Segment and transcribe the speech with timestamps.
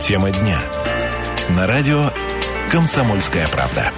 [0.00, 0.60] Тема дня.
[1.50, 2.10] На радио
[2.70, 3.92] «Комсомольская правда».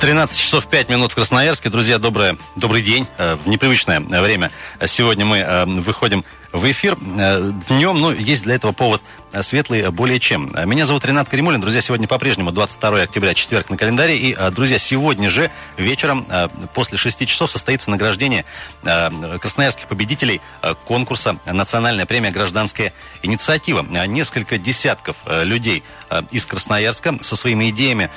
[0.00, 1.70] 13 часов 5 минут в Красноярске.
[1.70, 3.06] Друзья, доброе, добрый день.
[3.16, 4.50] Э, в непривычное время
[4.86, 6.96] сегодня мы э, выходим в эфир.
[7.18, 10.52] Э, Днем, ну, есть для этого повод Э, светлый э, более чем.
[10.54, 11.60] Э, меня зовут Ренат Каримулин.
[11.60, 14.18] Друзья, сегодня по-прежнему 22 октября, четверг на календаре.
[14.18, 16.26] И, друзья, сегодня же вечером
[16.74, 18.44] после 6 часов состоится награждение
[18.82, 20.40] красноярских победителей
[20.86, 23.82] конкурса «Национальная премия «Гражданская инициатива».
[24.06, 25.82] Несколько десятков людей
[26.30, 28.10] из Красноярска со своими идеями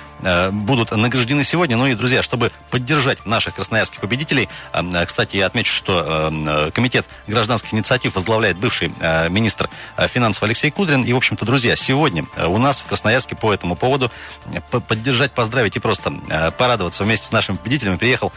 [0.52, 1.78] будут награждены сегодня.
[1.78, 4.50] Ну и, друзья, чтобы поддержать наших красноярских победителей,
[5.06, 8.90] кстати, я отмечу, что комитет гражданских инициатив возглавляет бывший
[9.30, 9.70] министр
[10.10, 11.03] финансов Алексей Кудрин.
[11.06, 14.12] И, в общем-то, друзья, сегодня э, у нас в Красноярске по этому поводу
[14.54, 18.32] э, поддержать, поздравить и просто э, порадоваться вместе с нашими победителями приехал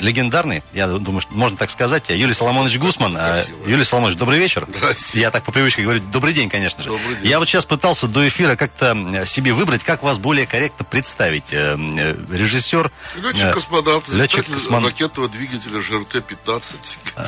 [0.00, 3.12] легендарный, я думаю, что можно так сказать, Юлий Соломонович Гусман.
[3.12, 3.70] Спасибо.
[3.70, 4.66] Юлий Соломонович, добрый вечер.
[4.68, 5.20] Здравствуйте.
[5.20, 6.88] Я так по привычке говорю, добрый день, конечно же.
[6.88, 7.28] Добрый день.
[7.28, 11.52] Я вот сейчас пытался до эфира как-то себе выбрать, как вас более корректно представить.
[11.52, 12.90] Режиссер...
[13.22, 14.94] Летчик-космонавт, летчик-космонавт.
[14.94, 16.74] ракетного двигателя ЖРТ-15,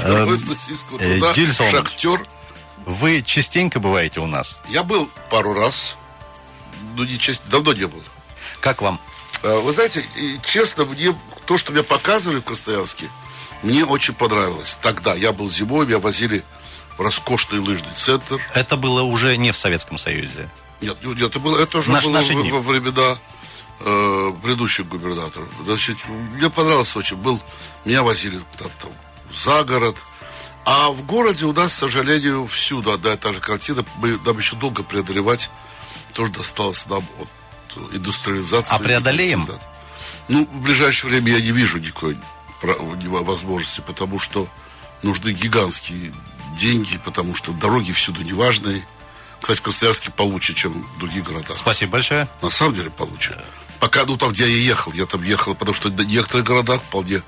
[0.04, 1.34] герой социалистического труда,
[1.70, 2.20] шахтер.
[2.86, 4.58] Вы частенько бываете у нас?
[4.68, 5.96] Я был пару раз,
[6.94, 8.02] но не часто, давно не был.
[8.60, 9.00] Как вам?
[9.42, 10.04] А, вы знаете,
[10.44, 11.14] честно, мне
[11.46, 13.08] то, что мне показывали в Красноярске,
[13.62, 14.78] мне очень понравилось.
[14.82, 16.42] Тогда я был зимой, меня возили
[16.96, 18.40] в роскошный лыжный центр.
[18.54, 20.48] Это было уже не в Советском Союзе?
[20.80, 23.18] Нет, нет это, было, это уже Наш, было наши во, во времена
[23.80, 25.48] э, предыдущих губернаторов.
[25.64, 27.16] Значит, мне понравилось очень.
[27.16, 27.40] Был,
[27.84, 28.70] меня возили там,
[29.32, 29.96] за город,
[30.64, 33.84] а в городе у нас, к сожалению, всюду одна и та же картина.
[33.96, 35.50] Мы, нам еще долго преодолевать
[36.14, 38.74] то, что досталось нам от индустриализации.
[38.74, 39.46] А преодолеем?
[40.28, 42.16] Ну, в ближайшее время я не вижу никакой
[42.62, 44.48] возможности, потому что
[45.02, 46.14] нужны гигантские
[46.56, 48.86] деньги, потому что дороги всюду неважные.
[49.40, 51.58] Кстати, в Красноярске получше, чем в других городах.
[51.58, 52.26] Спасибо большое.
[52.40, 53.38] На самом деле получше.
[53.80, 57.22] Пока, ну, там, где я ехал, я там ехал, потому что в некоторых городах вполне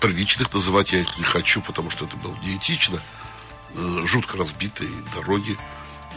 [0.00, 3.00] приличных называть я их не хочу, потому что это было неэтично.
[3.74, 5.56] Э, жутко разбитые дороги.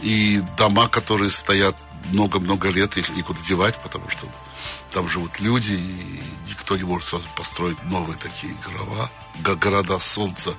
[0.02, 1.76] И дома, которые стоят
[2.10, 4.26] много-много лет, их некуда девать, потому что
[4.92, 9.10] там живут люди, и никто не может сразу построить новые такие города,
[9.58, 10.54] города солнца.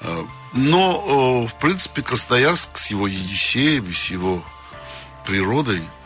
[0.00, 4.42] Э, но, э, в принципе, Красноярск с его Енисеем, с его
[5.26, 5.82] природой–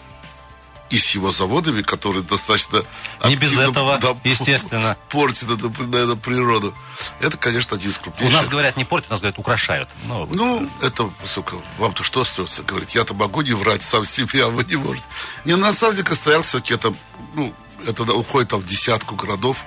[0.91, 2.84] и с его заводами, которые достаточно...
[3.25, 4.97] Не без этого, да, естественно.
[5.09, 6.75] Портят эту, наверное, природу.
[7.21, 8.34] Это, конечно, один из крупнейших.
[8.34, 9.89] У нас говорят не портят, у нас говорят украшают.
[10.05, 12.95] Ну, ну это, сука, вам-то что остается говорить?
[12.95, 15.06] Я-то могу не врать сам себе, а вы не можете.
[15.45, 16.93] Не, на самом деле, Красноярск все-таки это,
[17.34, 17.55] ну,
[17.87, 19.65] это уходит там в десятку городов,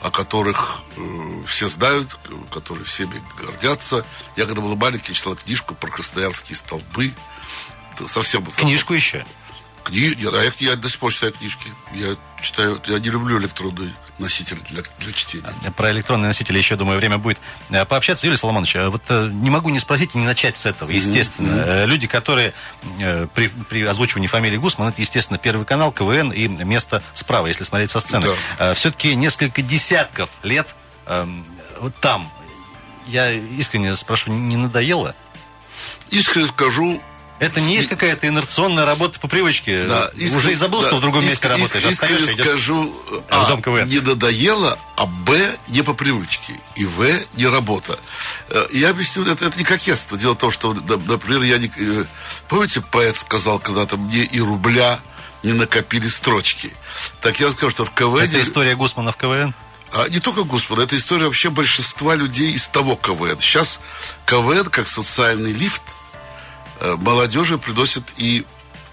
[0.00, 2.16] о которых э, все знают,
[2.52, 4.06] которые всеми гордятся.
[4.36, 7.12] Я когда был маленький, читал книжку про красноярские столбы.
[8.06, 8.46] Совсем...
[8.46, 9.26] Книжку еще?
[9.84, 11.66] Книги, а я, я до сих пор читаю книжки.
[11.94, 15.52] Я читаю, я не люблю электронный носитель для, для чтения.
[15.76, 17.38] Про электронные носители еще, думаю, время будет
[17.70, 18.26] э, пообщаться.
[18.26, 21.50] Юлий Соломонович, а вот э, не могу не спросить и не начать с этого, естественно.
[21.50, 21.86] Mm-hmm.
[21.86, 22.52] Люди, которые
[23.34, 27.90] при, при озвучивании фамилии Гусман, это, естественно, Первый канал, КВН и место справа, если смотреть
[27.90, 28.28] со сцены.
[28.58, 28.74] Да.
[28.74, 30.68] Все-таки несколько десятков лет
[31.06, 31.44] эм,
[31.80, 32.30] вот там,
[33.06, 35.14] я искренне спрошу, не надоело?
[36.10, 37.00] Искренне скажу,
[37.40, 39.86] это не есть какая-то инерционная работа по привычке.
[39.86, 40.36] Да, иск...
[40.36, 41.30] Уже и забыл, да, что в другом иск...
[41.30, 41.84] месте работаешь.
[41.84, 42.02] Иск...
[42.04, 42.94] Искренне скажу,
[43.30, 43.88] а, дом КВН.
[43.88, 46.60] не надоело, а Б, не по привычке.
[46.76, 47.98] И В, не работа.
[48.50, 50.18] Э, я объясню, это, это не кокетство.
[50.18, 51.72] Дело в том, что, например, я не...
[51.78, 52.04] Э,
[52.46, 55.00] помните, поэт сказал когда-то, мне и рубля
[55.42, 56.74] не накопили строчки.
[57.22, 58.20] Так я скажу, что в КВН...
[58.20, 59.54] Это история Гусмана в КВН?
[59.92, 63.40] А не только Гусмана, это история вообще большинства людей из того КВН.
[63.40, 63.80] Сейчас
[64.26, 65.82] КВН, как социальный лифт,
[66.98, 68.44] молодежи приносят и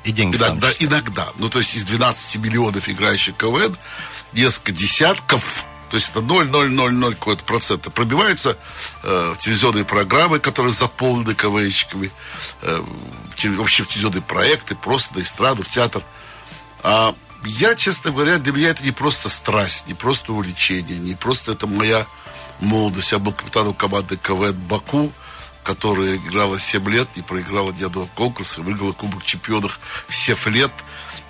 [0.03, 0.37] и деньги.
[0.37, 1.27] Иногда, иногда.
[1.37, 3.75] Ну, то есть из 12 миллионов играющих КВН
[4.31, 8.57] несколько десятков, то есть это 0,000 какой-то процента пробиваются
[9.03, 12.11] э, в телевизионные программы, которые заполнены КВНщиками,
[12.61, 12.81] э,
[13.57, 16.03] вообще в телевизионные проекты, просто на эстраду, в театр.
[16.83, 17.13] А
[17.45, 21.67] я, честно говоря, для меня это не просто страсть, не просто увлечение, не просто это
[21.67, 22.05] моя
[22.59, 23.11] молодость.
[23.11, 25.11] Я был капитаном команды КВН «Баку»,
[25.67, 30.71] которая играла 7 лет и проиграла ни одного конкурса, выиграла Кубок чемпионов 7 лет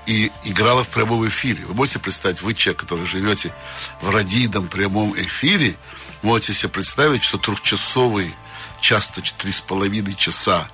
[0.06, 1.66] и играла в прямом эфире.
[1.66, 3.52] Вы можете представить, вы человек, который живете
[4.00, 5.76] в радийном прямом эфире,
[6.22, 8.32] можете себе представить, что трехчасовые,
[8.80, 10.70] часто четыре с половиной часа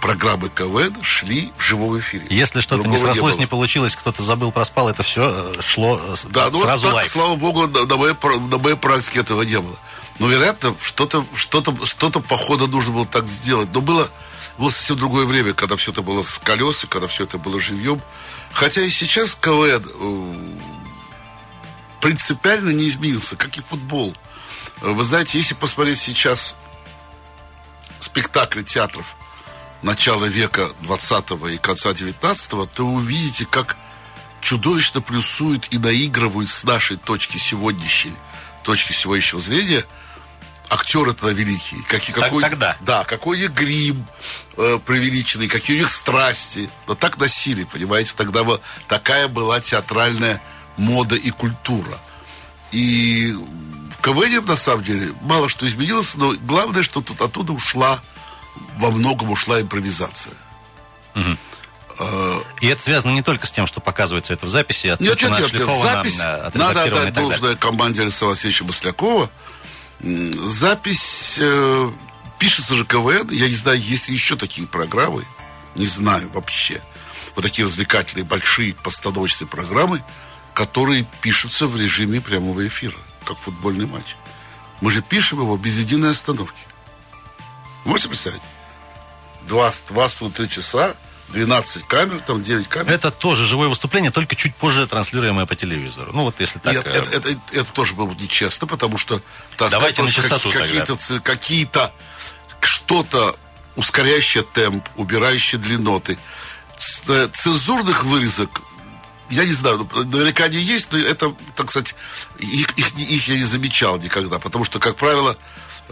[0.00, 2.28] программы КВН шли в живом эфире.
[2.30, 6.14] Если что-то не срослось, не, не получилось, кто-то забыл, проспал, это все э, шло э,
[6.30, 8.14] да, ну сразу вот так, слава богу, на, на, моей,
[8.48, 9.76] на моей практике этого не было.
[10.18, 13.68] Но, вероятно, что-то что -то, что -то, по нужно было так сделать.
[13.72, 14.10] Но было
[14.58, 18.02] было совсем другое время, когда все это было с колес, когда все это было живьем.
[18.52, 20.58] Хотя и сейчас КВН э,
[22.00, 24.14] принципиально не изменился, как и футбол.
[24.80, 26.56] Вы знаете, если посмотреть сейчас
[28.00, 29.14] спектакли театров
[29.82, 33.76] начала века 20 и конца 19 то увидите, как
[34.40, 38.14] чудовищно плюсуют и наигрывают с нашей точки сегодняшней,
[38.64, 39.84] точки сегодняшнего зрения
[40.70, 41.82] актеры тогда великие.
[41.88, 42.76] Как, какой, Тогда.
[42.80, 44.06] Да, какой их грим
[44.56, 46.70] э, преувеличенный, какие у них страсти.
[46.86, 50.40] Но так носили, понимаете, тогда вот такая была театральная
[50.76, 51.98] мода и культура.
[52.70, 57.98] И в КВН, на самом деле, мало что изменилось, но главное, что тут оттуда ушла,
[58.76, 60.34] во многом ушла импровизация.
[62.60, 65.52] И это связано не только с тем, что показывается это в записи, а Нет, нет,
[65.52, 69.30] нет, запись, э, надо отдать должное команде Александра Васильевича Маслякова.
[70.00, 71.90] Запись э,
[72.38, 73.30] пишется же КВН.
[73.30, 75.24] Я не знаю, есть ли еще такие программы.
[75.74, 76.80] Не знаю вообще.
[77.34, 80.02] Вот такие развлекательные, большие постановочные программы,
[80.54, 84.16] которые пишутся в режиме прямого эфира, как футбольный матч.
[84.80, 86.62] Мы же пишем его без единой остановки.
[87.84, 88.42] Можете представить?
[89.48, 90.94] Два, два три часа,
[91.28, 92.90] 12 камер, там 9 камер.
[92.90, 96.10] Это тоже живое выступление, только чуть позже транслируемое по телевизору.
[96.12, 96.72] Ну вот если так...
[96.72, 99.20] Нет, э, это, это, это тоже было бы нечестно, потому что
[99.56, 100.60] так Давайте сказать, на тогда.
[100.60, 101.92] какие-то, ц- какие-то
[102.60, 103.36] что-то
[103.76, 106.18] ускоряющее темп, убирающее длинноты.
[106.76, 108.62] Ц- э, Цензурных вырезок
[109.30, 111.94] я не знаю, ну, наверняка они есть, но это, так сказать,
[112.38, 115.36] их, их, их я не замечал никогда, потому что, как правило,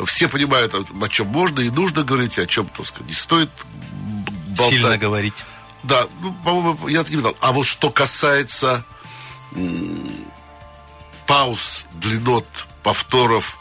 [0.07, 3.51] все понимают, о чем можно и нужно говорить, о чем, так сказать, не стоит
[4.57, 4.79] болтать.
[4.79, 5.45] Сильно говорить.
[5.83, 7.37] Да, ну, по-моему, я это не видал.
[7.41, 8.85] А вот что касается
[9.53, 10.27] м,
[11.27, 12.47] пауз, длинот,
[12.83, 13.59] повторов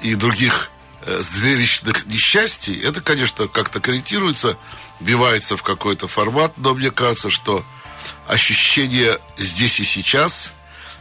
[0.00, 0.70] и других
[1.02, 4.56] э, зрелищных несчастий, это, конечно, как-то корректируется,
[5.00, 7.64] вбивается в какой-то формат, но мне кажется, что
[8.26, 10.52] ощущение здесь и сейчас,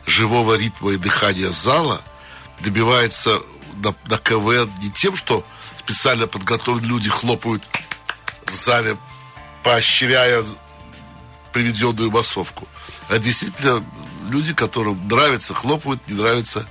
[0.05, 2.01] живого ритма и дыхания зала
[2.59, 3.41] добивается
[3.75, 5.45] на, на КВН не тем, что
[5.79, 7.63] специально подготовленные люди хлопают
[8.45, 8.97] в зале,
[9.63, 10.43] поощряя
[11.51, 12.67] приведенную массовку.
[13.09, 13.83] А действительно
[14.29, 16.65] люди, которым нравится, хлопают, не нравится,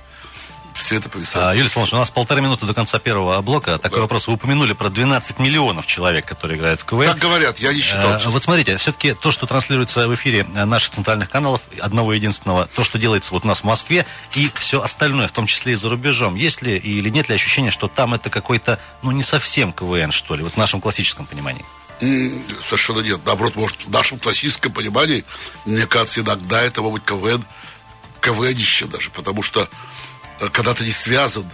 [0.73, 1.57] все это А, повисает.
[1.57, 3.77] Юлия Солнышевна, у нас полторы минуты до конца первого блока.
[3.77, 4.01] Такой Да.
[4.03, 4.27] вопрос.
[4.27, 7.07] Вы упомянули про 12 миллионов человек, которые играют в КВН.
[7.07, 8.11] Так говорят, я не считал.
[8.11, 8.31] А, честно.
[8.31, 12.83] Вот смотрите, все-таки то, что транслируется в эфире э, наших центральных каналов, одного единственного, то,
[12.85, 15.89] что делается вот у нас в Москве, и все остальное, в том числе и за
[15.89, 20.11] рубежом, есть ли или нет ли ощущения, что там это какой-то, ну, не совсем КВН,
[20.13, 21.65] что ли, вот в нашем классическом понимании?
[22.01, 23.21] Совершенно нет.
[23.25, 25.23] Наоборот, может, в нашем классическом понимании,
[25.65, 27.45] мне кажется, иногда это может быть КВН,
[28.21, 29.69] КВНище даже, потому что
[30.39, 31.45] э, когда ты не связан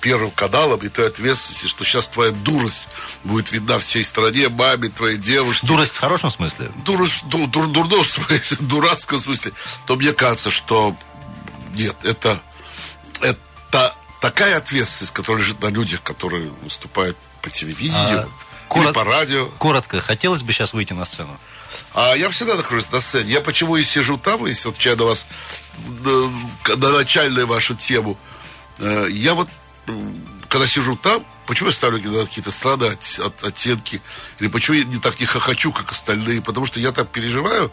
[0.00, 2.86] первым каналом и той ответственности, что сейчас твоя дурость
[3.24, 5.66] будет видна всей стране, маме, твоей девушке.
[5.66, 6.70] Дурость в хорошем смысле?
[6.84, 9.52] дурость, ду, дур, дурном смысле, дурацком смысле,
[9.86, 10.94] то мне кажется, что
[11.74, 12.40] нет, это,
[13.20, 18.28] это такая ответственность, которая лежит на людях, которые выступают по телевидению А,
[18.80, 19.46] корот- по радио.
[19.58, 21.38] Коротко, хотелось бы сейчас выйти на сцену?
[21.94, 23.30] А я всегда нахожусь на сцене.
[23.32, 25.26] Я почему и сижу там, если отвечаю на вас,
[26.76, 28.18] на начальную вашу тему.
[28.78, 29.48] Э, Я вот,
[30.52, 34.02] когда сижу там, почему я ставлю иногда какие-то странные от- от- оттенки,
[34.38, 37.72] или почему я не так не хохочу, как остальные, потому что я так переживаю,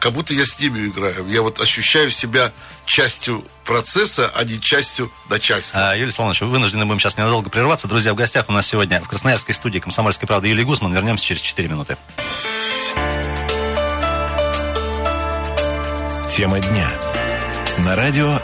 [0.00, 1.24] как будто я с ними играю.
[1.28, 2.52] Я вот ощущаю себя
[2.84, 5.92] частью процесса, а не частью начальства.
[5.92, 7.86] А, Юлия Солонович, вынуждены будем сейчас ненадолго прерваться.
[7.86, 10.92] Друзья, в гостях у нас сегодня в Красноярской студии «Комсомольской правды» Юлия Гусман.
[10.92, 11.96] Вернемся через 4 минуты.
[16.28, 16.90] Тема дня.
[17.78, 18.40] На радио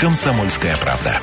[0.00, 1.20] «Комсомольская правда».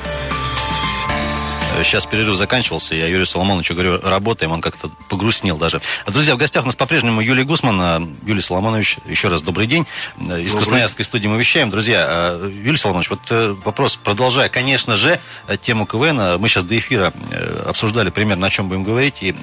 [1.82, 5.80] Сейчас перерыв заканчивался, я Юрию Соломоновичу говорю, работаем, он как-то погрустнел даже.
[6.06, 7.80] Друзья, в гостях у нас по-прежнему Юлия Гусман.
[7.80, 9.86] А, Юлий Соломонович, еще раз добрый день.
[10.16, 10.50] Э, Из Добрый.
[10.50, 11.70] Красноярской студии мы вещаем.
[11.70, 15.20] Друзья, а, Юлий Соломонович, вот э, вопрос, продолжая, конечно же,
[15.62, 19.34] тему КВН, а, мы сейчас до эфира э, обсуждали примерно, о чем будем говорить, и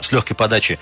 [0.00, 0.78] с легкой подачи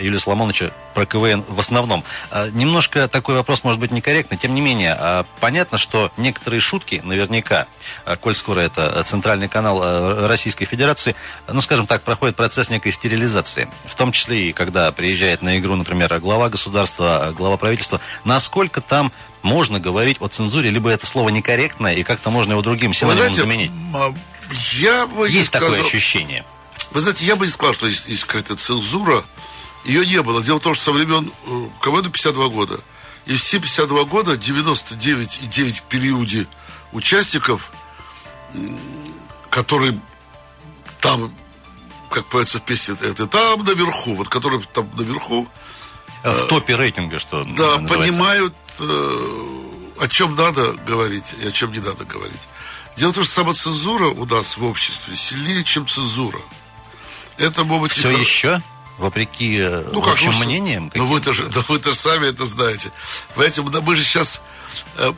[0.00, 2.04] Юлия Соломоновича про КВН в основном.
[2.30, 7.00] А, Немножко такой вопрос может быть некорректный, тем не менее, а, понятно, что некоторые шутки,
[7.04, 7.66] наверняка,
[8.04, 11.14] а, коль скоро это центральный канал Российской Федерации,
[11.48, 13.68] ну, скажем так, проходит процесс некой стерилизации.
[13.86, 19.12] В том числе и когда приезжает на игру, например, глава государства, глава правительства, насколько там
[19.42, 23.40] можно говорить о цензуре, либо это слово некорректное, и как-то можно его другим синонимом знаете,
[23.42, 23.70] заменить.
[24.80, 26.44] я бы Есть такое сказал- ощущение.
[26.92, 29.24] Вы знаете, я бы не сказал, что есть, есть какая-то цензура.
[29.84, 30.42] Ее не было.
[30.42, 32.80] Дело в том, что со времен э, КВН 52 года.
[33.26, 36.46] И все 52 года 99,9 в периоде
[36.92, 37.70] участников,
[39.50, 39.98] которые
[41.00, 41.34] там
[42.10, 45.48] как поется в песне, это там наверху, вот которые там наверху.
[46.22, 47.94] В топе рейтинга, что Да, называется.
[47.94, 49.46] понимают, э,
[50.00, 52.40] о чем надо говорить и о чем не надо говорить.
[52.96, 56.40] Дело в том, что самоцензура у нас в обществе сильнее, чем цензура.
[57.36, 57.92] Это может быть...
[57.92, 58.20] Все и...
[58.20, 58.62] еще?
[58.98, 60.90] Вопреки э, ну, общим как, мнениям?
[60.94, 62.92] Ну, вы-то же, да вы-то же сами это знаете.
[63.34, 64.42] Понимаете, мы же сейчас
[64.96, 65.12] э,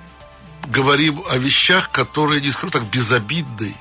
[0.66, 3.75] говорим о вещах, которые, не скажу так, безобидны,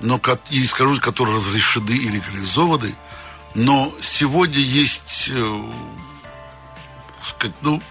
[0.00, 2.94] но, и не скажу, которые разрешены и легализованы,
[3.54, 5.72] но сегодня есть, э,
[7.22, 7.82] сказать, ну,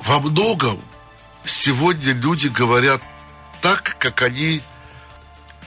[0.00, 0.80] во многом
[1.44, 3.02] сегодня люди говорят
[3.60, 4.62] так, как они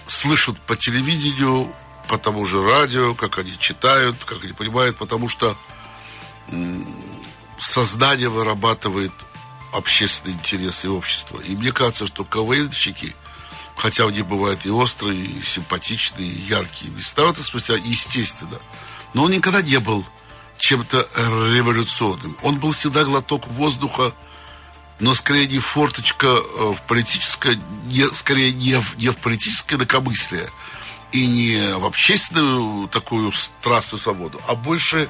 [0.07, 1.73] слышат по телевидению,
[2.11, 5.55] по тому же радио, как они читают, как они понимают, потому что
[7.57, 9.13] сознание вырабатывает
[9.71, 11.39] общественные интересы и общество.
[11.39, 13.15] И мне кажется, что КВНщики,
[13.77, 18.59] хотя у них бывают и острые, и симпатичные, и яркие места, это спустя естественно.
[19.13, 20.05] Но он никогда не был
[20.57, 21.07] чем-то
[21.55, 22.35] революционным.
[22.41, 24.13] Он был всегда глоток воздуха,
[24.99, 30.49] но скорее не форточка э, в политическое, не, скорее не в, не в политическое инакомыслие
[31.11, 35.09] и не в общественную такую страстную свободу, а больше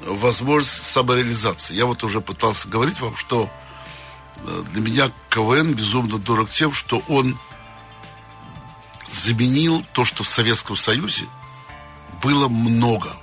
[0.00, 1.74] возможность самореализации.
[1.74, 3.50] Я вот уже пытался говорить вам, что
[4.36, 7.38] э, для меня КВН безумно дорог тем, что он
[9.12, 11.24] заменил то, что в Советском Союзе
[12.22, 13.16] было много.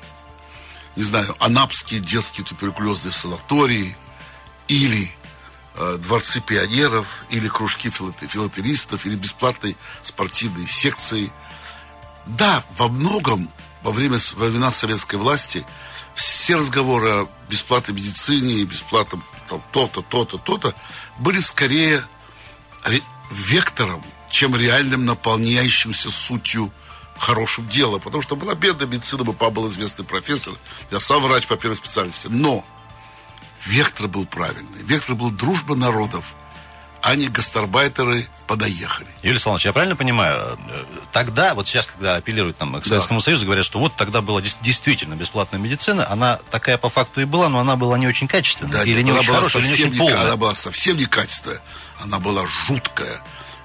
[0.96, 3.96] Не знаю, анапские детские туберкулезные санатории
[4.68, 5.12] или
[5.76, 11.32] э, дворцы пионеров, или кружки филателистов, или бесплатные спортивные секции.
[12.26, 13.50] Да, во многом
[13.84, 15.66] во время во времена советской власти–
[16.16, 19.24] все разговоры о бесплатной медицине бесплатном
[19.72, 20.76] то-то, то-то, то-то
[21.20, 22.04] были скорее
[23.32, 26.72] вектором, чем реальным наполняющимся сутью
[27.18, 28.00] хорошим делом.
[28.02, 30.54] Потому что была бедная медицина, папа был известный профессор,
[30.92, 32.28] я сам врач по первой специальности.
[32.30, 32.66] Но
[33.66, 34.84] вектор был правильный.
[34.84, 36.34] Вектор был дружба народов–
[37.04, 39.08] они гастарбайтеры подоехали.
[39.24, 43.26] Юрий Александрович, я правильно понимаю, э, тогда, вот сейчас, когда апеллируют там, к Советскому да.
[43.26, 47.50] Союзу, говорят, что вот тогда была действительно бесплатная медицина, она такая по факту и была,
[47.50, 49.98] но она была не очень качественная, да, или нет, не очень хорошая, или не очень
[49.98, 50.22] полная.
[50.22, 51.60] Она была совсем некачественная,
[52.02, 53.22] она была жуткая,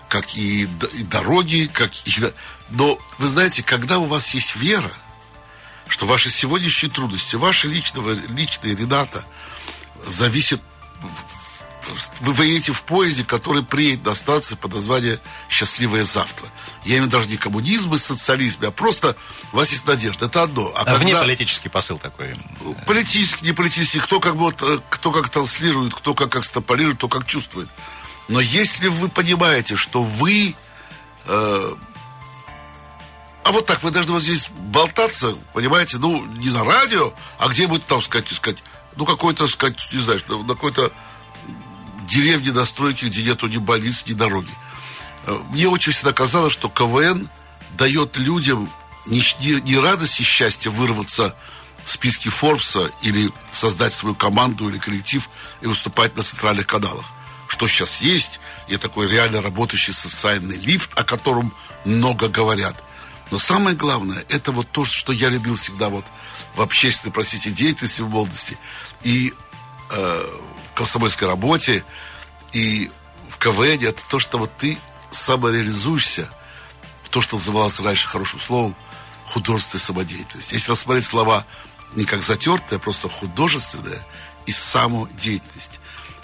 [0.09, 2.33] как и, и дороги, как и...
[2.71, 4.91] Но, вы знаете, когда у вас есть вера,
[5.87, 9.25] что ваши сегодняшние трудности, ваши личного, личные Рената,
[10.09, 10.61] зависят
[12.21, 15.19] вы, вы едете в поезде, который приедет на станцию под названием
[15.49, 16.49] «Счастливое завтра».
[16.85, 19.17] Я имею даже не коммунизм и социализм, а просто
[19.53, 20.27] у вас есть надежда.
[20.27, 20.73] Это одно.
[20.75, 20.99] А, а когда...
[20.99, 22.35] вне политический посыл такой?
[22.87, 24.01] Политический, не политический.
[24.01, 27.69] Кто как, вот, э, кто как транслирует, кто как экстраполирует, кто как чувствует.
[28.29, 30.55] Но если вы понимаете, что вы...
[31.27, 31.75] Э,
[33.45, 37.87] а вот так, вы должны вот здесь болтаться, понимаете, ну, не на радио, а где-нибудь
[37.87, 38.63] там, сказать, сказать,
[38.97, 40.93] ну, какой-то, сказать, не знаю, на какой-то
[42.09, 44.51] деревни, достройки, где нету ни больниц, ни дороги.
[45.27, 47.29] Э, мне очень всегда казалось, что КВН
[47.77, 48.71] дает людям
[49.07, 51.35] не, не, не радость и счастье вырваться
[51.85, 55.29] в списке Форбса или создать свою команду или коллектив
[55.61, 57.07] и выступать на центральных каналах.
[57.49, 61.53] Что сейчас есть, и такой реально работающий социальный лифт, о котором
[61.85, 62.77] много говорят.
[63.31, 66.05] Но самое главное, это вот то, что я любил всегда вот
[66.55, 68.59] в общественной, простите, деятельности в молодости.
[69.03, 69.33] И
[69.91, 70.41] э,
[70.79, 71.85] комсомольской работе
[72.53, 72.89] и
[73.29, 74.79] в КВН, это то, что вот ты
[75.11, 76.31] самореализуешься
[77.11, 78.77] то, что называлось раньше хорошим словом
[79.27, 80.53] художественная самодеятельность.
[80.53, 81.45] Если рассмотреть слова
[81.95, 84.01] не как затертая, а просто художественная
[84.47, 85.81] и самодеятельность.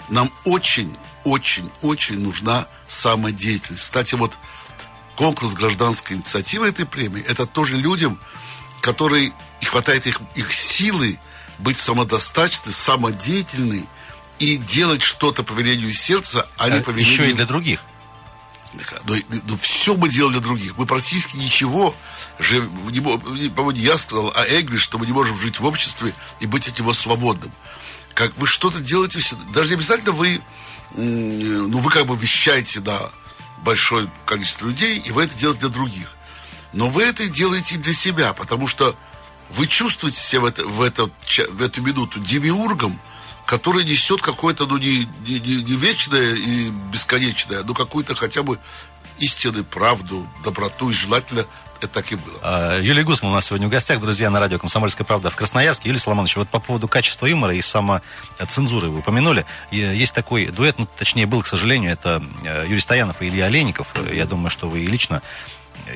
[0.09, 3.83] Нам очень, очень, очень нужна самодеятельность.
[3.83, 4.31] Кстати, вот
[5.15, 8.19] конкурс гражданской инициативы этой премии, это тоже людям,
[8.81, 11.19] которые, и хватает их, их силы
[11.57, 13.85] быть самодостаточны, самодеятельны
[14.39, 17.13] и делать что-то по велению сердца, а, а не по велению...
[17.13, 17.79] Еще и для других.
[19.05, 19.15] Но,
[19.47, 20.77] но все мы делали для других.
[20.77, 21.95] Мы практически ничего
[22.39, 26.45] же, не, по-моему, я сказал, а Энгли, что мы не можем жить в обществе и
[26.45, 27.51] быть от него свободным.
[28.13, 29.19] Как вы что-то делаете,
[29.53, 30.41] даже не обязательно вы,
[30.93, 33.11] ну, вы как бы вещаете на
[33.63, 36.11] большое количество людей, и вы это делаете для других.
[36.73, 38.95] Но вы это делаете для себя, потому что
[39.49, 41.09] вы чувствуете себя в, это, в, это,
[41.51, 42.99] в эту минуту демиургом,
[43.45, 48.59] который несет какое-то, ну, не, не, не вечное и бесконечное, но какую-то хотя бы
[49.19, 51.45] истины, правду, доброту и желательно
[51.81, 52.39] это так и было.
[52.41, 55.89] А, Юлия Гусман у нас сегодня в гостях, друзья, на радио «Комсомольская правда» в Красноярске.
[55.89, 59.45] Юлия Соломонович, вот по поводу качества юмора и самоцензуры вы упомянули.
[59.71, 63.87] Есть такой дуэт, ну, точнее, был, к сожалению, это э, Юрий Стоянов и Илья Олейников.
[64.11, 65.21] Я думаю, что вы и лично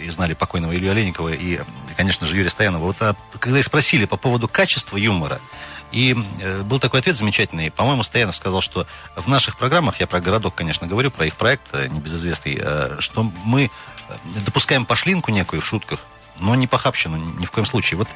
[0.03, 1.61] и знали покойного Илью Олейникова и,
[1.97, 2.83] конечно же, Юрия Стоянова.
[2.83, 5.39] Вот а, когда их спросили по поводу качества юмора,
[5.91, 7.71] и э, был такой ответ замечательный.
[7.71, 11.63] По-моему, Стоянов сказал, что в наших программах, я про городок, конечно, говорю, про их проект
[11.73, 13.71] э, небезызвестный, э, что мы
[14.45, 15.99] допускаем пошлинку некую в шутках,
[16.39, 17.97] но не похабщину ни в коем случае.
[17.97, 18.07] Вот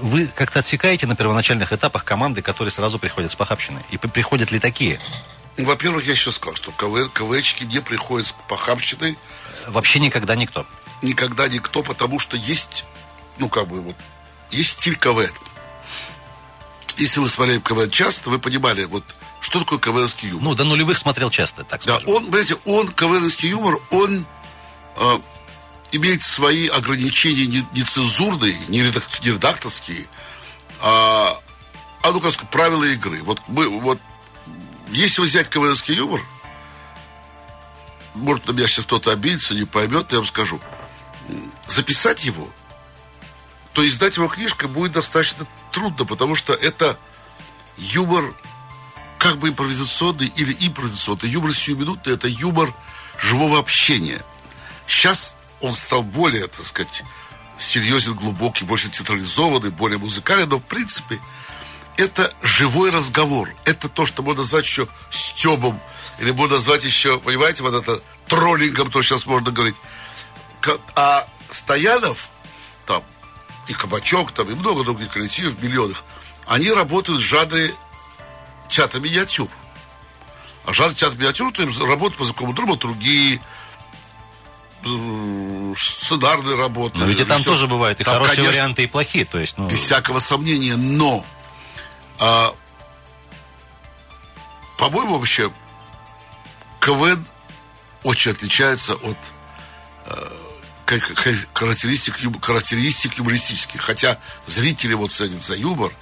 [0.00, 3.82] вы как-то отсекаете на первоначальных этапах команды, которые сразу приходят с похабщиной?
[3.90, 4.98] И приходят ли такие?
[5.56, 9.18] Ну, во-первых, я еще сказал, что КВ, КВЧки не приходят с похабщиной.
[9.66, 10.64] Вообще никогда никто.
[11.02, 12.84] Никогда никто, потому что есть,
[13.38, 13.96] ну, как бы, вот,
[14.50, 15.30] есть стиль КВН
[17.00, 19.04] если вы смотрели КВН часто, вы понимали, вот,
[19.40, 20.44] что такое КВНский юмор.
[20.44, 22.04] Ну, до нулевых смотрел часто, так скажем.
[22.04, 24.26] Да, он, понимаете, он, КВНский юмор, он
[24.96, 25.18] э,
[25.92, 30.06] имеет свои ограничения не, не цензурные, не, редак, не редакторские,
[30.82, 31.40] а,
[32.02, 33.22] а, ну, как сказать, правила игры.
[33.22, 33.98] Вот мы, вот,
[34.90, 36.20] если взять КВНский юмор,
[38.14, 40.60] может, на меня сейчас кто-то обидится, не поймет, я вам скажу.
[41.66, 42.50] Записать его
[43.72, 46.98] то издать его книжкой будет достаточно трудно, потому что это
[47.76, 48.34] юмор
[49.18, 51.28] как бы импровизационный или импровизационный.
[51.28, 52.72] Юмор сиюминутный– это юмор
[53.18, 54.24] живого общения.
[54.86, 57.02] Сейчас он стал более, так сказать,
[57.58, 61.20] серьезен, глубокий, больше театрализованный, более музыкальный, но в принципе
[61.96, 63.50] это живой разговор.
[63.64, 65.78] Это то, что можно назвать еще стебом,
[66.18, 69.76] или можно назвать еще, понимаете, вот это троллингом, то сейчас можно говорить.
[70.94, 72.30] А Стоянов
[72.86, 73.02] там
[73.70, 76.02] и Кабачок, там, и много других коллективов, миллионов,
[76.46, 77.72] они работают в жанре
[78.68, 79.48] театра миниатюр.
[80.66, 83.40] А жанр театра миниатюр, то им работают по закону драматургии,
[84.84, 86.98] э, сценарные работы.
[86.98, 89.24] Но ведь и там тоже бывают и там, хорошие конечно, варианты, и плохие.
[89.24, 89.68] То есть, ну...
[89.68, 90.74] Без всякого сомнения.
[90.74, 91.24] Но,
[92.18, 92.52] а,
[94.78, 95.52] по-моему, вообще,
[96.80, 97.24] КВН
[98.02, 99.16] очень отличается от
[100.06, 100.39] а,
[101.52, 103.80] характеристик, характеристик юмористических.
[103.80, 105.92] Хотя зрители его ценят за юмор,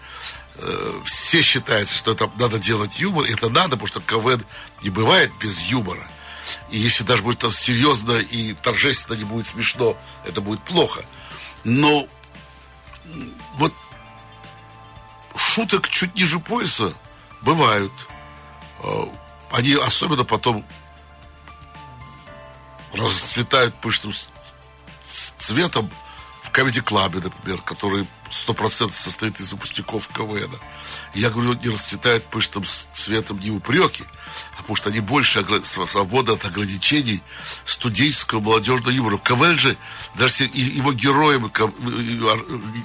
[0.57, 4.45] э, все считают, что это надо делать юмор, это надо, потому что КВН
[4.83, 6.07] не бывает без юмора.
[6.71, 11.05] И если даже будет там серьезно и торжественно не будет смешно, это будет плохо.
[11.65, 12.07] Но
[13.57, 13.73] вот
[15.37, 16.95] шуток чуть ниже пояса
[17.43, 17.93] бывают.
[18.83, 19.05] Э,
[19.53, 20.65] они особенно потом
[22.95, 24.13] расцветают пышным
[25.39, 25.91] цветом
[26.43, 30.51] в Comedy Club, например, который сто процентов состоит из выпускников КВН.
[31.15, 34.05] Я говорю, не расцветают пышным цветом не упреки,
[34.55, 37.23] а потому что они больше свободы от ограничений
[37.65, 39.19] студенческого молодежного юмора.
[39.19, 39.77] КВН же,
[40.15, 41.51] даже его героям,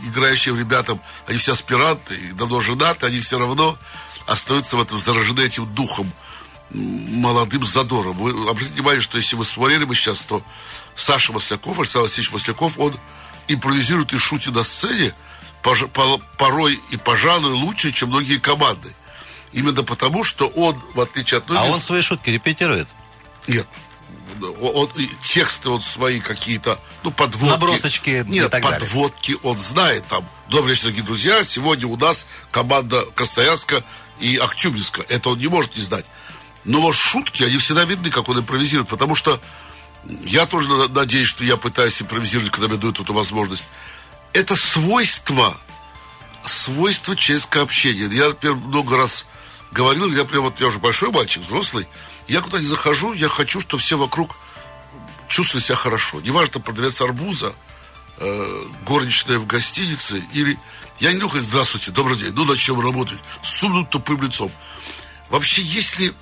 [0.08, 3.78] играющим ребятам, они все аспиранты, давно женаты, они все равно
[4.28, 6.12] остаются в этом заражены этим духом
[6.69, 8.17] молодым задором.
[8.17, 10.43] Вы обратите внимание, что если вы смотрели бы сейчас, то
[10.95, 12.97] Саша Масляков, Александр Васильевич Масляков, он
[13.47, 15.13] импровизирует и шутит на сцене
[16.38, 18.93] порой и, пожалуй, лучше, чем многие команды.
[19.54, 21.69] Именно потому, что он, в отличие от многих...
[21.69, 22.88] А он свои шутки репетирует?
[23.47, 23.67] Нет.
[24.62, 24.89] Он,
[25.21, 27.52] тексты он свои какие-то, ну, подводки.
[27.52, 29.52] Набросочки Нет, подводки далее.
[29.52, 30.04] он знает.
[30.08, 33.84] Там, добрый вечер, дорогие друзья, сегодня у нас команда Костоянска
[34.19, 35.06] и Актюбинска.
[35.08, 36.06] Это он не может не знать.
[36.65, 39.41] Но вот шутки, они всегда видны, как он импровизирует, потому что
[40.06, 43.65] я тоже надеюсь, что я пытаюсь импровизировать, когда мне дают эту возможность.
[44.34, 45.58] Это свойство,
[46.43, 48.08] свойство человеческого общения.
[48.13, 49.26] Я, например, много раз
[49.71, 51.88] говорил, я прям вот, я уже большой мальчик, взрослый,
[52.28, 54.36] я куда не захожу, я хочу, чтобы все вокруг
[55.28, 56.21] чувствовали себя хорошо.
[56.21, 57.54] Неважно, продавец арбуза,
[58.17, 60.58] э, горничная в гостинице, или
[60.99, 64.52] я не люблю здравствуйте, добрый день, ну, начнем работать, с умным тупым лицом.
[65.30, 66.13] Вообще, если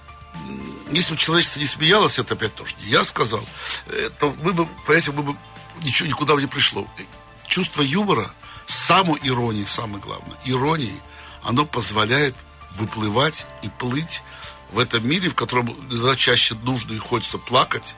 [0.92, 3.44] если бы человечество не смеялось, это опять тоже не я сказал,
[3.88, 5.36] э, то мы бы, понимаете, мы бы
[5.84, 6.88] ничего никуда бы не пришло.
[7.48, 8.32] Чувство юмора,
[8.66, 11.02] самоиронии, самое главное, иронии,
[11.44, 12.36] оно позволяет
[12.78, 14.22] выплывать и плыть
[14.72, 17.96] в этом мире, в котором иногда чаще нужно и хочется плакать,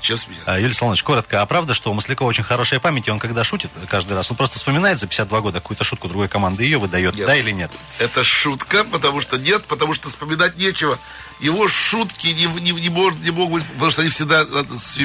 [0.00, 0.52] чем смеяться.
[0.52, 3.70] А, Юлий коротко, а правда, что у Маслякова очень хорошая память, и он когда шутит
[3.88, 7.26] каждый раз, он просто вспоминает за 52 года какую-то шутку другой команды, ее выдает, нет.
[7.26, 7.70] да или нет?
[7.98, 10.98] Это шутка, потому что нет, потому что вспоминать нечего.
[11.40, 14.44] Его шутки не, не, не, может, не могут, потому что они всегда...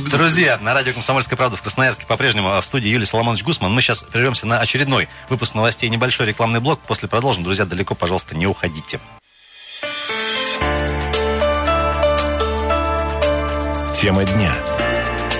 [0.09, 3.71] Друзья, на радио «Комсомольская правда» в Красноярске по-прежнему а в студии Юлий Соломонович Гусман.
[3.71, 6.79] Мы сейчас прервемся на очередной выпуск новостей, небольшой рекламный блок.
[6.87, 7.43] После продолжим.
[7.43, 8.99] Друзья, далеко, пожалуйста, не уходите.
[13.95, 14.72] Тема дня.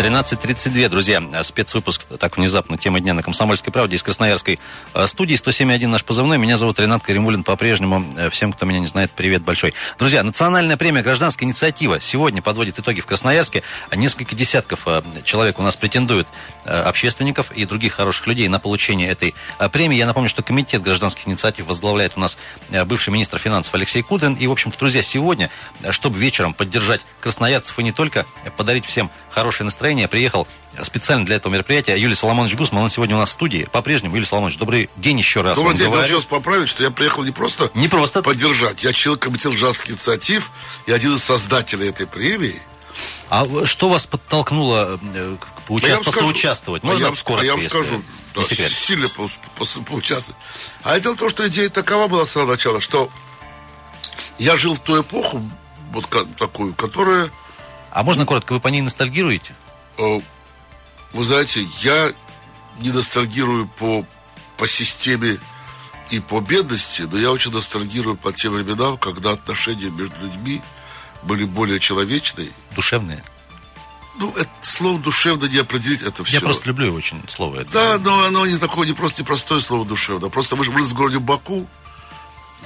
[0.00, 1.22] 13.32, друзья.
[1.42, 4.58] Спецвыпуск, так внезапно, тема дня на Комсомольской правде из Красноярской
[4.94, 5.36] э, студии.
[5.36, 6.38] 107.1 наш позывной.
[6.38, 8.02] Меня зовут Ренат Каримулин по-прежнему.
[8.16, 9.74] Э, всем, кто меня не знает, привет большой.
[9.98, 13.62] Друзья, национальная премия «Гражданская инициатива» сегодня подводит итоги в Красноярске.
[13.94, 16.26] Несколько десятков э, человек у нас претендуют,
[16.64, 19.34] общественников и других хороших людей, на получение этой
[19.72, 19.98] премии.
[19.98, 22.38] Я напомню, что комитет гражданских инициатив возглавляет у нас
[22.86, 24.34] бывший министр финансов Алексей Кудрин.
[24.34, 25.50] И, в общем-то, друзья, сегодня,
[25.90, 28.24] чтобы вечером поддержать красноярцев и не только,
[28.56, 30.46] подарить всем хорошее настроение, приехал
[30.82, 32.84] специально для этого мероприятия Юлий Соломонович Гусман.
[32.84, 33.68] Он сегодня у нас в студии.
[33.72, 35.56] По-прежнему, Юлий Соломонович, добрый день еще раз.
[35.56, 38.82] Добрый день, хочу поправить, что я приехал не просто, не просто поддержать.
[38.82, 40.50] Я член комитета гражданских инициатив
[40.86, 42.60] и один из создателей этой премии.
[43.28, 46.02] А что вас подтолкнуло э, поучаст...
[46.02, 46.82] а посоучаствовать?
[46.82, 48.02] Можно а я, коротко, а я вам скажу,
[48.34, 48.72] да, секрет.
[48.72, 50.40] сильно по, по, поучаствовать.
[50.82, 53.08] А дело в том, что идея такова была с самого начала, что
[54.38, 55.48] я жил в ту эпоху,
[55.92, 57.30] вот такую, которая
[57.90, 59.54] а можно коротко, вы по ней ностальгируете?
[59.98, 60.20] Э,
[61.12, 62.12] вы знаете, я
[62.80, 64.04] не ностальгирую по,
[64.56, 65.38] по системе
[66.10, 70.62] и по бедности, но я очень ностальгирую по тем временам, когда отношения между людьми
[71.22, 72.48] были более человечные.
[72.74, 73.22] Душевные?
[74.18, 76.36] Ну, это слово душевно не определить, это все.
[76.36, 77.72] Я просто люблю очень слово это.
[77.72, 80.28] Да, но оно не такое, не просто непростое слово душевно.
[80.28, 81.66] Просто мы же были в городе Баку,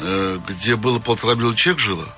[0.01, 2.09] э, где было полтора миллиона человек жило,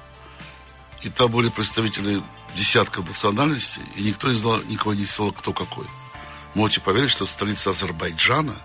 [1.03, 2.23] и там были представители
[2.57, 5.87] десятков национальностей, и никто не знал, никого не знал, кто какой.
[6.55, 8.57] Можете поверить, что столица Азербайджана,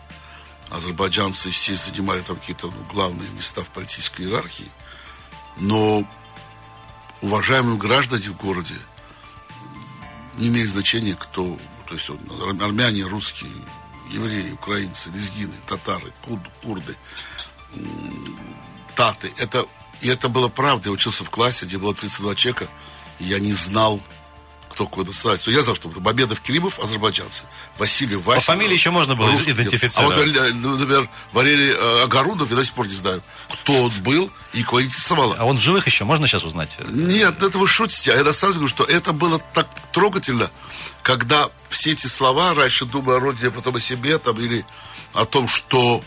[0.70, 4.70] азербайджанцы, естественно, занимали там какие-то ну, главные места в политической иерархии,
[5.58, 6.08] но
[7.22, 8.76] уважаемые граждане в городе
[10.38, 12.10] не имеет значения, кто, то есть
[12.62, 13.52] армяне, русские,
[14.10, 16.14] евреи, украинцы, лезгины, татары,
[16.62, 16.96] курды,
[18.96, 19.32] таты.
[19.38, 19.66] Это,
[20.00, 20.90] и это было правда.
[20.90, 22.68] Я учился в классе, где было 32 человека,
[23.22, 24.02] я не знал,
[24.70, 25.46] кто ставить.
[25.48, 27.44] Я знал, что Бабедов Киримов, азербайджанцы.
[27.78, 28.42] Василий Васин.
[28.42, 29.52] По фамилии еще можно было русский.
[29.52, 30.18] идентифицировать.
[30.18, 33.84] А вот, э, ну, например, Валерий э, Агарудов, я до сих пор не знаю, кто
[33.84, 35.36] он был и кого интересовало.
[35.38, 36.04] А он в живых еще?
[36.06, 36.72] Можно сейчас узнать?
[36.88, 38.14] Нет, это вы шутите.
[38.14, 40.50] А я на самом деле говорю, что это было так трогательно,
[41.04, 44.66] когда все эти слова, раньше думая о родине, а потом о себе, там, или
[45.14, 46.04] о том, что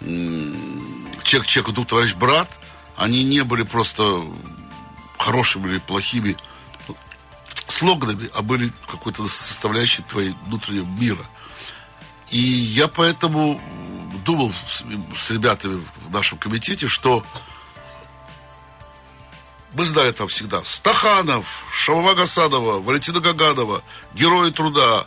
[0.00, 2.50] человек человеку друг, товарищ, брат,
[2.96, 4.24] они не были просто
[5.18, 6.36] хорошими или плохими
[7.78, 11.24] слоганами, а были какой-то составляющей твоей внутреннего мира.
[12.30, 13.60] И я поэтому
[14.24, 14.52] думал
[15.16, 17.24] с ребятами в нашем комитете, что
[19.74, 23.82] мы знали там всегда Стаханов, Шамова Гасанова, Валентина Гаганова,
[24.14, 25.06] Герои труда.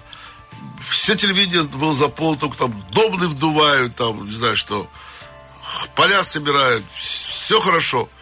[0.79, 4.89] Все телевидение было заполнено, только там домны вдувают, там, не знаю что,
[5.95, 8.07] поля собирают, все хорошо–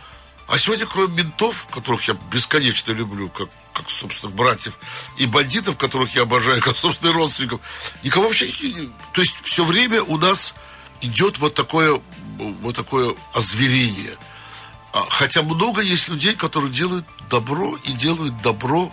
[0.49, 3.49] а сегодня, кроме ментов, которых я бесконечно люблю, как,
[3.79, 4.73] как собственных братьев,
[5.17, 7.61] и бандитов, которых я обожаю, как собственных родственников,
[8.03, 8.51] никого вообще.
[9.13, 10.55] То есть все время у нас
[11.01, 12.01] идет вот такое,
[12.37, 14.17] вот такое озверение.
[14.91, 18.91] А, хотя много есть людей, которые делают добро и делают добро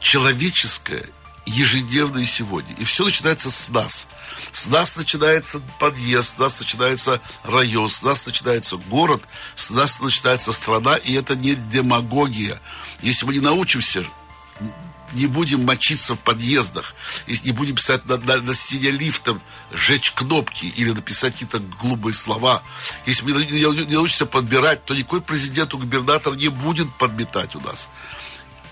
[0.00, 1.08] человеческое
[1.48, 2.74] ежедневно и сегодня.
[2.76, 4.06] И все начинается с нас.
[4.52, 9.22] С нас начинается подъезд, с нас начинается район, с нас начинается город,
[9.54, 12.60] с нас начинается страна, и это не демагогия.
[13.02, 14.04] Если мы не научимся
[15.12, 16.94] не будем мочиться в подъездах,
[17.26, 19.40] если не будем писать на, на, на стене лифта,
[19.72, 22.62] сжечь кнопки или написать какие-то глупые слова,
[23.06, 27.60] если мы не, не, не научимся подбирать, то никакой президент, губернатор не будет подметать у
[27.60, 27.88] нас.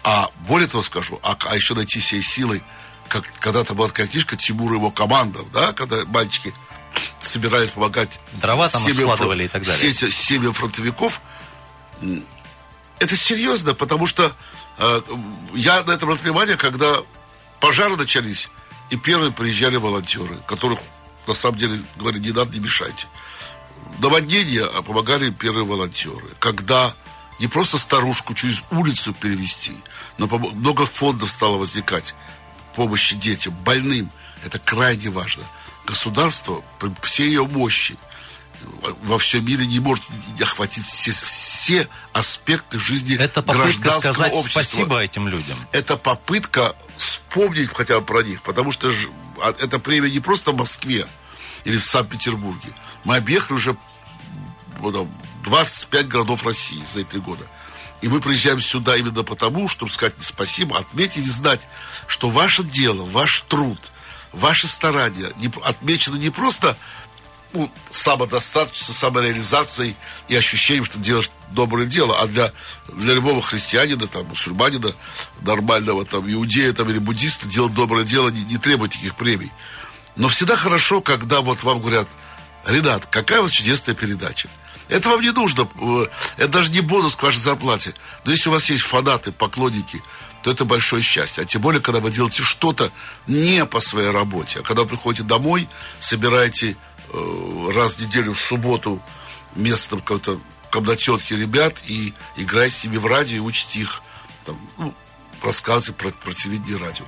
[0.07, 2.63] А более того скажу, а, а еще найти всей силой,
[3.09, 6.55] как когда-то была такая книжка Тимур и его команда, да, когда мальчики
[7.21, 9.93] собирались помогать дрова там складывали и так далее.
[9.93, 11.21] Семьям, семьям фронтовиков.
[13.01, 14.33] Это серьезно, потому что
[14.79, 15.01] э,
[15.55, 16.99] я на этом обратил внимание, когда
[17.59, 18.49] пожары начались,
[18.91, 20.79] и первые приезжали волонтеры, которых
[21.27, 23.09] на самом деле говорили, не надо, не мешайте.
[23.99, 26.29] Наводнения а помогали первые волонтеры.
[26.39, 26.95] Когда
[27.39, 29.75] не просто старушку через улицу перевести,
[30.19, 32.15] но много фондов стало возникать
[32.75, 34.11] помощи детям, больным.
[34.45, 35.45] Это крайне важно.
[35.87, 36.63] Государство,
[37.03, 37.97] все ее мощи,
[39.03, 40.05] во всем мире не может
[40.41, 44.63] охватить все, все аспекты жизни Это попытка сказать общества.
[44.63, 45.59] спасибо этим людям.
[45.73, 48.91] Это попытка вспомнить хотя бы про них, потому что
[49.43, 51.07] а, это премия не просто в Москве
[51.65, 52.73] или в Санкт-Петербурге.
[53.05, 53.77] Мы объехали уже
[55.47, 57.47] 25 городов России за эти три года.
[58.03, 61.67] И мы приезжаем сюда именно потому, чтобы сказать спасибо, отметить и знать,
[62.07, 63.79] что ваше дело, ваш труд,
[64.33, 66.77] ваши старания не, отмечены не просто
[67.53, 69.97] ну, самодостаточностью, самореализацией
[70.29, 72.21] и ощущением, что делаешь доброе дело.
[72.21, 72.53] А для,
[72.89, 74.95] для любого христианина, там, мусульманина,
[75.41, 79.51] нормального, там, иудея там, или буддиста делать доброе дело не, не требует таких премий.
[80.17, 82.09] Но всегда хорошо, когда вот вам говорят,
[82.67, 84.49] Ренат, какая у вас чудесная передача.
[84.89, 87.95] Это вам не нужно, э, это даже не бонус к вашей зарплате.
[88.25, 90.03] Но если у вас есть фанаты, поклонники,
[90.43, 91.43] то это большое счастье.
[91.43, 92.93] А тем более, когда вы делаете что-то
[93.27, 94.61] не по своей работе.
[94.61, 95.69] А когда вы приходите домой,
[96.01, 96.77] собираете
[97.13, 99.03] э, раз в неделю в субботу
[99.55, 104.03] местом какой-то комнатенки ребят и играете с ними в радио и учите их
[104.45, 104.95] там, ну,
[105.43, 107.05] рассказывать про, про телевидение и радио.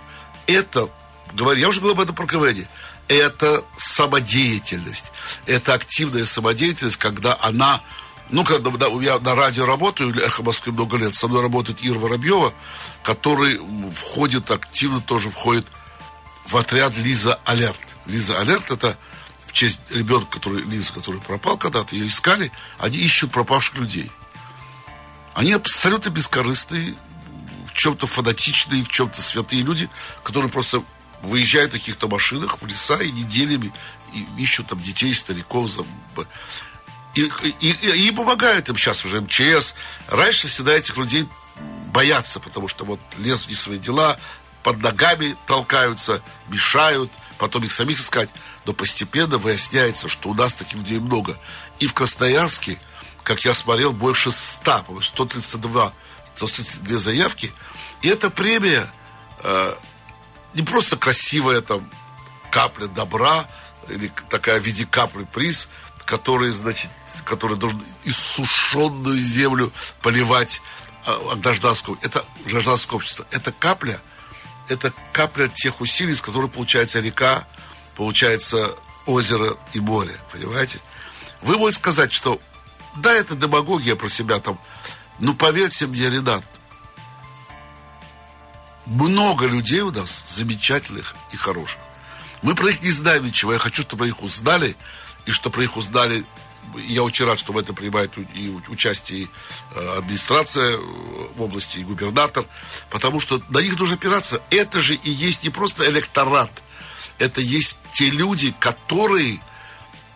[0.46, 0.88] Это,
[1.32, 2.66] говорю, я уже говорил об этом про КВН,
[3.08, 5.10] это самодеятельность.
[5.46, 7.82] Это активная самодеятельность, когда она
[8.30, 11.98] ну, когда да, я на радио работаю, Эхо Москвы много лет, со мной работает Ира
[11.98, 12.52] Воробьева,
[13.02, 13.58] который
[13.94, 15.66] входит активно, тоже входит
[16.44, 17.78] в отряд Лиза Алерт.
[18.04, 18.98] Лиза Алерт это
[19.46, 24.10] в честь ребенка, который, Лиза, который пропал когда-то, ее искали, они ищут пропавших людей.
[25.34, 26.96] Они абсолютно бескорыстные,
[27.66, 29.88] в чем-то фанатичные, в чем-то святые люди,
[30.22, 30.82] которые просто
[31.22, 33.72] выезжают на каких-то машинах в леса и неделями
[34.12, 35.70] и ищут там детей, стариков.
[37.14, 37.22] И,
[37.60, 39.74] и, и, и помогают им сейчас уже МЧС.
[40.08, 41.26] Раньше всегда этих людей
[41.92, 44.18] боятся, потому что вот лезут в свои дела,
[44.62, 48.28] под ногами толкаются, мешают, потом их самих искать.
[48.66, 51.38] Но постепенно выясняется, что у нас таких людей много.
[51.80, 52.78] И в Красноярске,
[53.22, 55.92] как я смотрел, больше 100, 132,
[56.36, 57.52] 132 заявки.
[58.02, 58.88] И эта премия
[59.42, 59.74] э,
[60.54, 61.88] не просто красивая там
[62.50, 63.46] капля добра,
[63.88, 65.68] или такая в виде капли приз,
[66.04, 66.90] который, значит,
[67.24, 70.60] который должен иссушенную землю поливать
[71.06, 73.26] а, гражданского, это гражданское общество.
[73.30, 74.00] Это капля,
[74.68, 77.46] это капля тех усилий, с которых получается река,
[77.96, 78.74] получается
[79.06, 80.80] озеро и море, понимаете?
[81.42, 82.40] Вы можете сказать, что
[82.96, 84.58] да, это демагогия про себя там,
[85.18, 86.44] но поверьте мне, Ренат,
[88.88, 91.78] много людей у нас замечательных и хороших.
[92.42, 93.52] Мы про них не знаем ничего.
[93.52, 94.76] Я хочу, чтобы про них узнали,
[95.26, 96.24] и что про них узнали
[96.76, 99.28] я очень рад, что в этом принимает и участие
[99.74, 100.80] э, администрация э,
[101.38, 102.44] области, и губернатор,
[102.90, 104.42] потому что на них нужно опираться.
[104.50, 106.50] Это же и есть не просто электорат,
[107.18, 109.40] это есть те люди, которые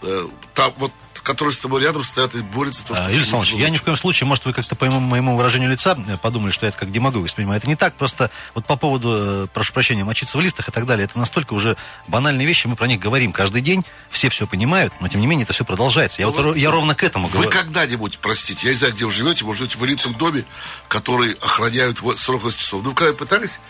[0.03, 2.85] э, там вот которые с тобой рядом стоят и борются.
[2.85, 5.01] То, что а, Юрий Александрович, я ни в коем случае, может, вы как-то по моему,
[5.01, 7.59] моему выражению лица э, подумали, что я это как демагог воспринимаю.
[7.59, 10.87] Это не так, просто вот по поводу, э, прошу прощения, мочиться в лифтах и так
[10.87, 11.77] далее, это настолько уже
[12.09, 15.45] банальные вещи, мы про них говорим каждый день, все все понимают, но тем не менее
[15.45, 16.23] это все продолжается.
[16.23, 17.49] Я, ну, вот, я ровно к этому говорю.
[17.49, 20.45] Вы когда-нибудь, простите, я не знаю, где вы живете, может, живете в элитном доме,
[20.89, 22.83] который охраняют 48 часов.
[22.83, 23.61] Ну, вы когда пытались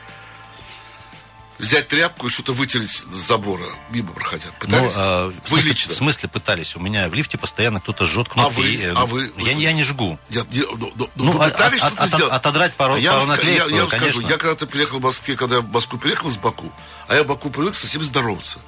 [1.59, 4.47] взять тряпку и что-то вытереть с забора, мимо проходя?
[4.59, 4.83] Пытались?
[4.83, 5.95] Ну, а, в, смысле, лично?
[5.95, 6.77] в смысле пытались?
[6.77, 8.55] У меня в лифте постоянно кто-то жжет кнопки.
[8.55, 8.77] А вы?
[8.77, 10.19] Э, а вы я, я не жгу.
[10.31, 12.33] Я, я, ну, ну, ну, вы пытались от, что-то от, сделать?
[12.33, 13.99] Отодрать пару, а я пару наклеек, я, я конечно.
[13.99, 16.73] скажу, я когда-то приехал в Москве, когда я в Москву приехал из Баку,
[17.09, 18.59] а я в Баку привык со всеми здороваться.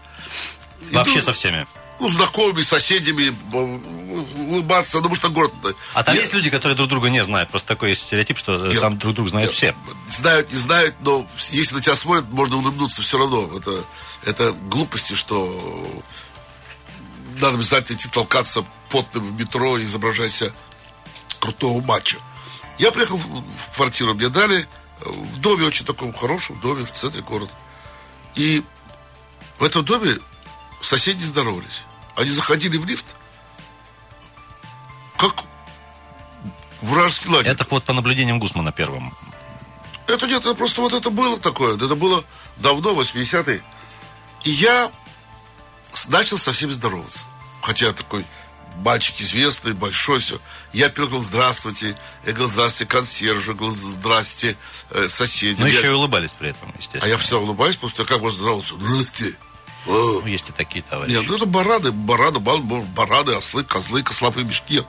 [0.92, 1.66] Вообще Иду, со всеми?
[2.04, 5.52] Ну, знакомыми, соседями, улыбаться, потому что город...
[5.94, 6.20] А там я...
[6.20, 7.48] есть люди, которые друг друга не знают?
[7.48, 8.80] Просто такой есть стереотип, что я...
[8.80, 9.56] там друг друга знают я...
[9.56, 9.74] все.
[10.10, 13.50] Знают, не знают, но если на тебя смотрят, можно улыбнуться все равно.
[13.56, 13.84] Это,
[14.24, 16.04] это глупости, что
[17.40, 20.50] надо обязательно идти толкаться потным в метро и изображать себя
[21.40, 22.18] крутого матча.
[22.78, 24.68] Я приехал в квартиру, мне дали
[25.00, 27.52] в доме, очень таком хорошем доме в центре города.
[28.34, 28.62] И
[29.58, 30.18] в этом доме
[30.82, 31.82] соседи здоровались.
[32.16, 33.06] Они заходили в лифт,
[35.16, 35.44] как
[36.80, 37.50] вражеский лагерь.
[37.50, 39.12] Это вот по наблюдениям Гусмана первым.
[40.06, 41.76] Это нет, это просто вот это было такое.
[41.76, 42.24] Это было
[42.58, 43.62] давно, 80-е.
[44.44, 44.92] И я
[46.08, 47.20] начал со всеми здороваться.
[47.62, 48.26] Хотя такой
[48.76, 50.40] мальчик известный, большой, все.
[50.72, 51.96] Я первый здравствуйте.
[52.24, 54.56] Я говорил, здравствуйте, консьержу, я говорил, здравствуйте,
[54.90, 55.60] э, соседи.
[55.60, 55.72] Ну, я...
[55.72, 57.04] еще и улыбались при этом, естественно.
[57.04, 58.74] А я всегда улыбаюсь, потому что как можно здороваться?
[58.78, 59.38] Здравствуйте.
[59.86, 61.16] Ну, есть и такие товарищи.
[61.16, 64.74] Нет, ну это бараны, бараны, бараны, ослы, козлы, кослопы, мешки.
[64.74, 64.86] Нет.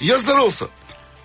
[0.00, 0.68] Я здоровался.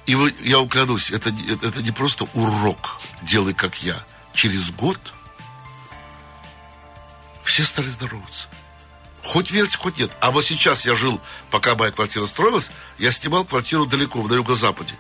[0.06, 4.04] И вы, я вам клянусь, это, это, это не просто урок «делай как я».
[4.34, 5.00] Через год
[7.44, 8.48] все стали здороваться.
[9.24, 10.12] Хоть верьте, хоть нет.
[10.20, 14.96] А вот сейчас я жил, пока моя квартира строилась, я снимал квартиру далеко, на юго-западе.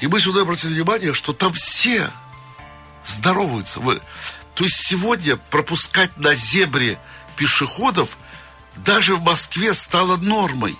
[0.00, 2.10] И мы сюда обратили внимание, что там все
[3.06, 3.80] здороваются.
[3.80, 4.00] Вы...
[4.58, 6.98] То есть сегодня пропускать на зебре
[7.36, 8.18] пешеходов
[8.74, 10.76] даже в Москве стало нормой.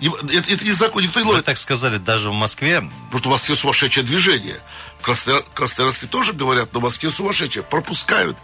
[0.00, 1.42] Это, это не закон, никто не ловит.
[1.42, 2.80] Вы так сказали, даже в Москве?
[2.80, 4.60] Потому что в Москве сумасшедшее движение.
[4.98, 5.02] В
[5.54, 7.62] Красноярске тоже говорят, но в Москве сумасшедшее.
[7.62, 8.36] Пропускают.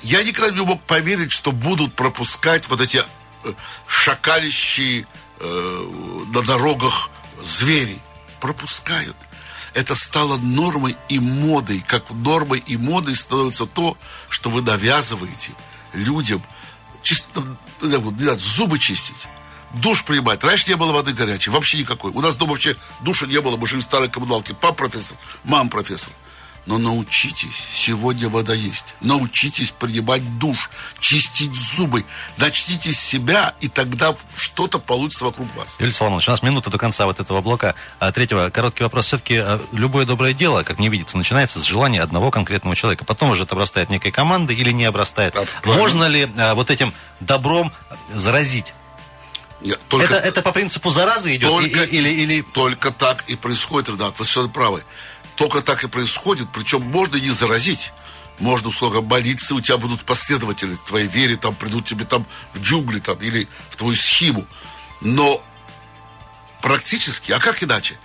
[0.00, 3.02] Я никогда не мог поверить, что будут пропускать вот эти
[3.88, 5.08] шакалищие
[5.40, 7.10] э, на дорогах
[7.42, 7.98] звери.
[8.38, 9.16] Пропускают.
[9.76, 13.98] Это стало нормой и модой, как нормой и модой становится то,
[14.30, 15.50] что вы навязываете
[15.92, 16.42] людям
[17.02, 17.44] чисто,
[17.82, 19.28] знаю, зубы чистить
[19.74, 20.42] душ принимать.
[20.42, 22.10] Раньше не было воды горячей, вообще никакой.
[22.12, 24.54] У нас дома вообще душа не было, мы жили в старой коммуналке.
[24.54, 26.10] Пап профессор, мам профессор.
[26.66, 28.96] Но научитесь, сегодня вода есть.
[29.00, 32.04] Научитесь принимать душ, чистить зубы.
[32.38, 35.76] Начните с себя, и тогда что-то получится вокруг вас.
[35.78, 37.76] Юлия Соломонович, у нас минута до конца вот этого блока.
[38.00, 39.06] А, третьего, короткий вопрос.
[39.06, 43.04] Все-таки а, любое доброе дело, как мне видится, начинается с желания одного конкретного человека.
[43.04, 45.34] Потом уже это обрастает некой командой или не обрастает.
[45.34, 47.72] Да, Можно ли а, вот этим добром
[48.12, 48.74] заразить
[49.60, 51.48] нет, только, это, это по принципу заразы идет?
[51.48, 52.42] Только, и, или, или...
[52.42, 54.84] только так и происходит, Ренат, вы совершенно правы.
[55.36, 57.92] Только так и происходит, причем можно не заразить.
[58.38, 63.00] Можно, условно, молиться, у тебя будут последователи твоей вере, там придут тебе там в джунгли
[63.00, 64.46] там, или в твою схему.
[65.00, 65.42] Но
[66.60, 67.98] практически, а как иначе?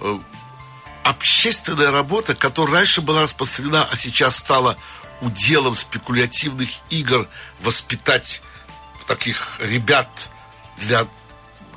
[0.00, 0.18] Э,
[1.04, 4.76] общественная работа, которая раньше была распространена, а сейчас стала
[5.20, 7.28] уделом спекулятивных игр
[7.60, 8.42] воспитать
[9.06, 10.08] таких ребят,
[10.78, 11.06] для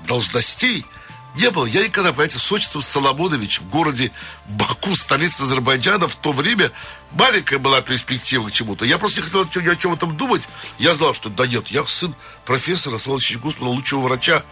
[0.08, 0.86] должностей
[1.36, 1.66] не было.
[1.66, 4.12] Я никогда, понимаете, с отчеством Соломонович в городе
[4.48, 6.72] Баку, столице Азербайджана, в то время
[7.12, 8.86] маленькая была перспектива к чему-то.
[8.86, 10.48] Я просто не хотел ни о чем этом думать.
[10.78, 12.14] Я знал, что да нет, я сын
[12.46, 14.44] профессора Соломоновича Господа, лучшего врача.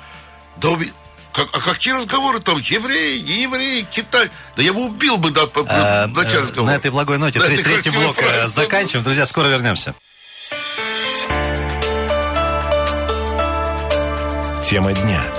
[0.58, 0.78] Да
[1.32, 2.58] как, а какие разговоры там?
[2.58, 4.30] Евреи, не евреи, Китай.
[4.56, 6.72] Да я бы убил бы да, а, в начале разговора.
[6.72, 9.04] На этой благой ноте третий блок э, фразе, заканчиваем.
[9.04, 9.94] Друзья, скоро вернемся.
[14.64, 15.39] Тема дня.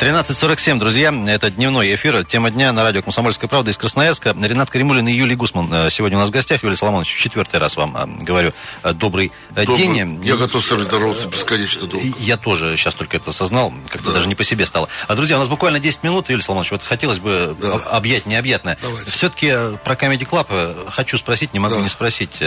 [0.00, 4.34] 13.47, друзья, это дневной эфир, тема дня на радио «Комсомольская правда» из Красноярска.
[4.40, 6.62] Ренат Каримулин и Юлий Гусман э, сегодня у нас в гостях.
[6.62, 10.24] Юлий Соломонович, четвертый раз вам э, говорю э, добрый, добрый день.
[10.24, 12.06] Я готов с вами здороваться бесконечно долго.
[12.18, 14.14] Я тоже сейчас только это осознал, как-то да.
[14.14, 14.88] даже не по себе стало.
[15.06, 17.74] А, друзья, у нас буквально 10 минут, Юлий Соломонович, вот хотелось бы да.
[17.90, 18.78] объять необъятное.
[18.80, 19.10] Давайте.
[19.10, 21.82] Все-таки про Comedy Club хочу спросить, не могу да.
[21.82, 22.42] не спросить.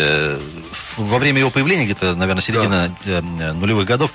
[0.97, 3.21] Во время его появления, где-то, наверное, середина да.
[3.53, 4.11] нулевых годов,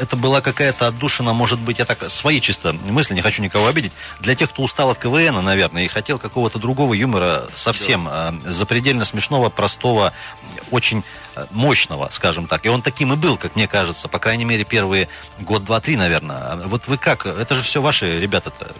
[0.00, 3.92] это была какая-то отдушина, может быть, я так свои чисто мысли, не хочу никого обидеть,
[4.20, 8.34] для тех, кто устал от КВН, наверное, и хотел какого-то другого юмора, совсем да.
[8.46, 10.12] запредельно смешного, простого,
[10.70, 11.04] очень
[11.36, 12.66] э, мощного, скажем так.
[12.66, 15.08] И он таким и был, как мне кажется, по крайней мере, первые
[15.40, 16.36] год, два, три, наверное.
[16.36, 17.26] А вот вы как?
[17.26, 18.72] Это же все ваши ребята-то.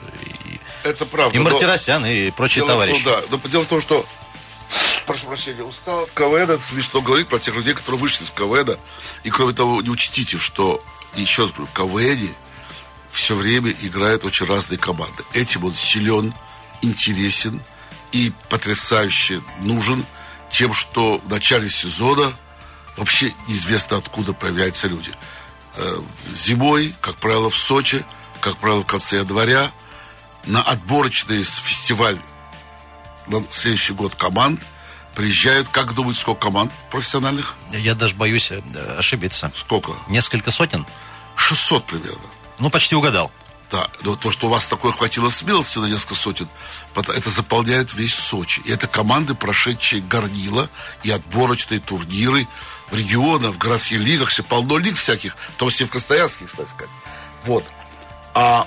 [0.84, 1.36] Это правда.
[1.36, 3.04] И Мартиросян, и прочие товарищи.
[3.04, 4.04] Том, да, но дело в том, что
[5.06, 8.76] прошу прощения, устал от КВН, смешно говорить про тех людей, которые вышли из КВН.
[9.24, 10.82] И кроме того, не учтите, что,
[11.14, 12.34] еще раз говорю, КВН
[13.10, 15.22] все время играют очень разные команды.
[15.34, 16.34] Этим он силен,
[16.80, 17.60] интересен
[18.10, 20.04] и потрясающе нужен
[20.50, 22.32] тем, что в начале сезона
[22.96, 25.12] вообще неизвестно откуда появляются люди.
[25.76, 26.00] Э,
[26.34, 28.04] зимой, как правило, в Сочи,
[28.40, 29.70] как правило, в конце января,
[30.44, 32.18] на отборочный фестиваль
[33.26, 34.60] на следующий год команд
[35.14, 37.54] приезжают, как думают, сколько команд профессиональных?
[37.70, 38.60] Я даже боюсь э,
[38.98, 39.52] ошибиться.
[39.54, 39.92] Сколько?
[40.08, 40.86] Несколько сотен?
[41.36, 42.20] 600 примерно.
[42.58, 43.30] Ну, почти угадал.
[43.72, 46.46] Да, но то, что у вас такое хватило смелости на несколько сотен,
[46.94, 48.60] это заполняет весь Сочи.
[48.66, 50.68] И это команды, прошедшие горнила
[51.02, 52.46] и отборочные турниры
[52.90, 56.68] в регионах, в городских лигах, все полно лиг всяких, в том числе в Красноярске, кстати
[56.68, 56.92] сказать.
[57.46, 57.64] Вот.
[58.34, 58.66] А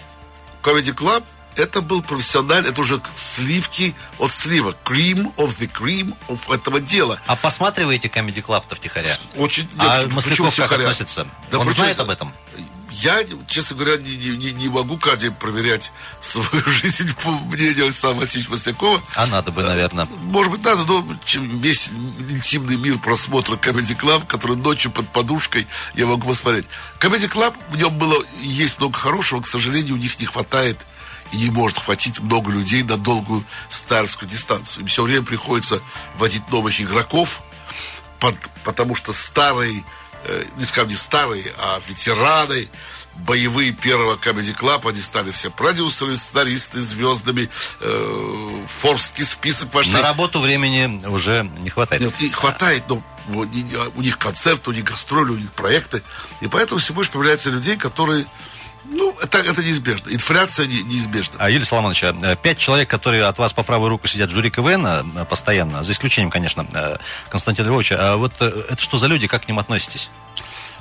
[0.64, 1.24] Comedy Club
[1.56, 4.78] это был профессиональный, это уже сливки от сливок.
[4.86, 7.20] Cream of the cream of этого дела.
[7.28, 9.18] А посматриваете Comedy Club-то втихаря?
[9.36, 9.64] Очень.
[9.74, 11.28] Нет, а Масляков как относится?
[11.52, 12.34] Да Он знает об этом?
[13.02, 15.92] Я, честно говоря, не, не, не могу каждый проверять
[16.22, 19.02] свою жизнь по мнению Александра Васильевича Маслякова.
[19.16, 20.06] А надо бы, наверное.
[20.06, 21.06] Может быть, надо, но
[21.58, 21.90] весь
[22.30, 26.66] интимный мир просмотра Comedy Club, который ночью под подушкой я могу посмотреть.
[27.00, 30.78] Comedy Club, в нем было, есть много хорошего, к сожалению, у них не хватает
[31.32, 34.82] и не может хватить много людей на долгую старскую дистанцию.
[34.82, 35.82] Им все время приходится
[36.18, 37.42] вводить новых игроков,
[38.20, 39.84] под, потому что старые
[40.24, 42.70] э, не скажем не старые, а ветераны,
[43.16, 49.94] боевые первого Comedy Club, они стали все продюсеры, сценаристы, звездами, э, форский список пошли.
[49.94, 52.02] На работу времени уже не хватает.
[52.02, 56.04] Нет, и хватает, но у них концерт, у них гастроли, у них проекты,
[56.42, 58.26] и поэтому все больше появляется людей, которые
[58.90, 60.10] ну, это, это неизбежно.
[60.10, 61.36] Инфляция не, неизбежна.
[61.40, 64.50] А, Юрий Соломонович, а, пять человек, которые от вас по правую руку сидят в жюри
[64.50, 66.66] КВН а, постоянно, за исключением, конечно,
[67.30, 67.98] Константина Львовича.
[68.00, 70.10] А вот э, это что за люди, как к ним относитесь?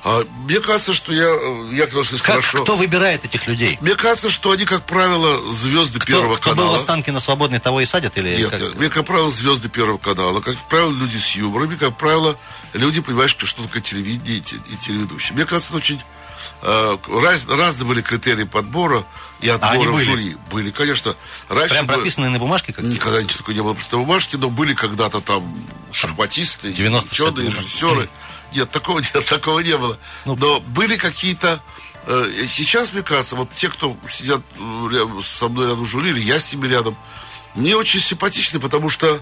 [0.07, 1.29] А, мне кажется, что я,
[1.73, 2.63] я конечно, Как, хорошо.
[2.63, 3.79] Кто выбирает этих людей?
[3.81, 6.77] Мне кажется, что они, как правило, звезды Кто, Первого кто был канала.
[6.77, 8.19] в Останкино свободный, того и садят?
[8.19, 8.61] Или Нет, как?
[8.61, 12.37] нет, мне, как правило, звезды Первого канала, как правило, люди с юмором, и, как правило,
[12.75, 15.37] люди, понимаешь, что такое телевидение и, и телеведущие.
[15.37, 16.14] Мне кажется, это очень э,
[16.63, 19.05] раз- разные были критерии подбора
[19.41, 20.05] и отбора они в были?
[20.05, 20.37] жюри.
[20.51, 21.15] Были, конечно.
[21.49, 24.75] Раньше Прям прописанные на бумажке как Никогда ничего такого не было просто бумажки, но были
[24.75, 25.55] когда-то там
[25.93, 28.09] шахматисты, 90 ученые, режиссеры.
[28.53, 29.99] Нет, такого, нет, такого не было.
[30.25, 31.61] Ну, но были какие-то...
[32.07, 36.21] э, сейчас, мне кажется, вот те, кто сидят э, со мной рядом в жюри, или
[36.21, 36.97] я с ними рядом,
[37.55, 39.21] мне очень симпатичны, потому что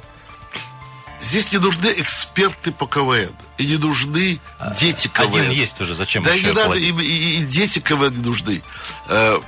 [1.22, 3.30] здесь не нужны эксперты по КВН.
[3.58, 4.40] И не нужны
[4.78, 5.40] дети КВН.
[5.40, 8.62] Один есть уже, зачем Да еще не надо, и, и- и дети КВН не нужны.
[9.08, 9.38] Э,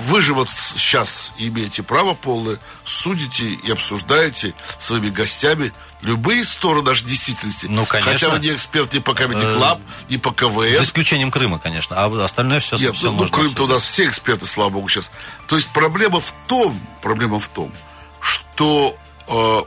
[0.00, 5.72] Вы же вот сейчас имеете право полное, судите и обсуждаете своими гостями
[6.02, 7.66] любые стороны нашей действительности.
[7.68, 8.12] Ну, конечно.
[8.12, 10.70] Хотя вы не эксперт ни по Comedy Э, Club, ни по КВН.
[10.76, 11.96] За исключением Крыма, конечно.
[11.96, 14.88] А остальное все, Нет, все ну, ну, можно Крым-то у нас все эксперты, слава богу,
[14.88, 15.10] сейчас.
[15.48, 17.72] То есть проблема в том, проблема в том,
[18.20, 19.62] что э,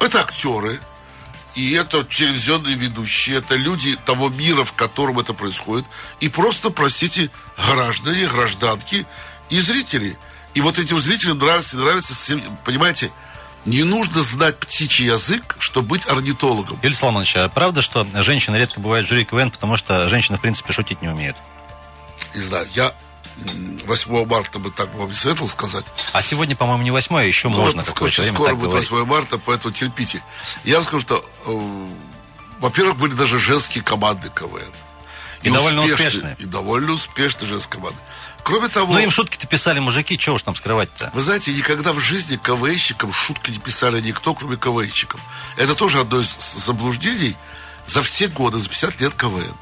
[0.00, 0.80] это актеры,
[1.54, 5.86] и это телевизионные ведущие, это люди того мира, в котором это происходит,
[6.20, 9.06] и просто, простите, граждане, гражданки
[9.48, 10.16] и зрители.
[10.54, 13.10] И вот этим зрителям нравится, нравится, понимаете,
[13.64, 16.78] не нужно знать птичий язык, чтобы быть орнитологом.
[16.82, 20.40] Юлий Соломонович, а правда, что женщины редко бывают в жюри КВН, потому что женщины, в
[20.40, 21.36] принципе, шутить не умеют?
[22.34, 22.94] Не знаю, я
[23.86, 25.84] 8 марта бы так вам не советовал сказать.
[26.12, 28.90] А сегодня, по-моему, не восьмое, еще Ну, можно какое-то время скоро будет говорить.
[28.90, 30.22] 8 марта, поэтому терпите.
[30.64, 31.86] Я вам скажу, что, э,
[32.60, 34.72] во-первых, были даже женские команды КВН.
[35.42, 36.36] И довольно успешные.
[36.38, 37.98] И довольно успешные женские команды.
[38.42, 41.10] Кроме того, Ну, им шутки-то писали мужики, чего уж там скрывать-то?
[41.14, 45.20] вы знаете, никогда в жизни КВНщикам шутки не писали никто, кроме КВНщиков.
[45.56, 47.36] Это тоже одно из заблуждений
[47.86, 49.54] за все годы, за 50 лет КВН.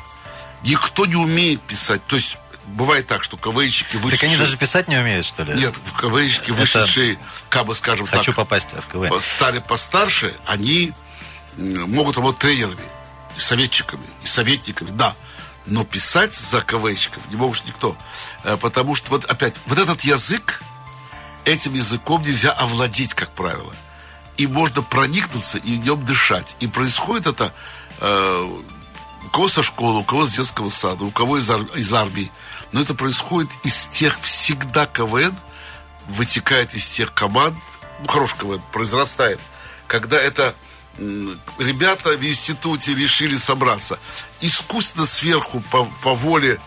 [0.62, 2.04] Никто не умеет писать.
[2.06, 2.36] То есть,
[2.74, 4.28] бывает так, что КВНщики Так вышедшие...
[4.28, 5.54] они даже писать не умеют, что ли?
[5.54, 9.20] Нет, в КВНщики вышедшие, как бы скажем Хочу так, попасть в КВН.
[9.22, 10.92] стали постарше, они
[11.56, 12.84] могут работать тренерами,
[13.36, 15.14] и советчиками, и советниками, да.
[15.66, 17.96] Но писать за КВНщиков не может никто.
[18.44, 20.62] Э, Потому что, вот опять, вот этот язык,
[21.44, 23.72] этим языком нельзя овладеть, как правило.
[24.38, 26.56] И можно проникнуться и в нем дышать.
[26.60, 27.52] И происходит это
[28.00, 28.58] э,
[29.26, 32.30] у кого со школы, у кого с детского сада, у кого из, ар- из армии.
[32.72, 35.34] Но это происходит из тех всегда КВН,
[36.08, 37.56] вытекает из тех команд,
[38.00, 39.40] ну, хороший КВН, произрастает,
[39.86, 40.54] когда это
[41.58, 43.98] ребята в институте решили собраться.
[44.40, 46.60] Искусственно сверху по, по воле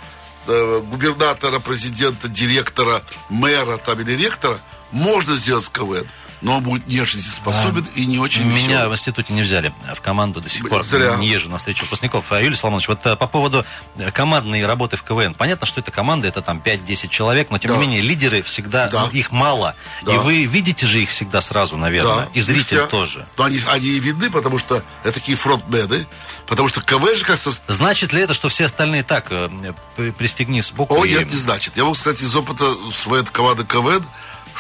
[0.48, 4.60] э, губернатора, президента, директора, мэра там, или ректора
[4.92, 6.08] можно сделать КВН,
[6.42, 8.88] но он будет не жизнеспособен и не очень Меня веселый.
[8.90, 10.84] в институте не взяли в команду до сих пор.
[10.84, 11.16] Зря.
[11.16, 12.32] Не езжу на встречу выпускников.
[12.32, 13.66] А, Юлий Соломонович, вот э, по поводу
[13.98, 15.34] э, командной работы в КВН.
[15.34, 17.78] Понятно, что это команда, это там 5-10 человек, но тем Да.
[17.78, 19.06] не менее лидеры всегда, Да.
[19.06, 19.76] ну, их мало.
[20.04, 20.16] Да.
[20.16, 22.30] И вы видите же их всегда сразу, наверное.
[22.34, 22.88] И зритель все.
[22.88, 23.28] тоже.
[23.38, 26.08] Но они, они и видны, потому что это такие фронтмены,
[26.48, 29.50] потому что КВН же, кажется, Значит ли это, что все остальные так, э,
[29.96, 31.78] при- пристегни сбоку О, и- нет, не значит.
[31.78, 34.04] Я могу сказать из опыта своей команды КВН,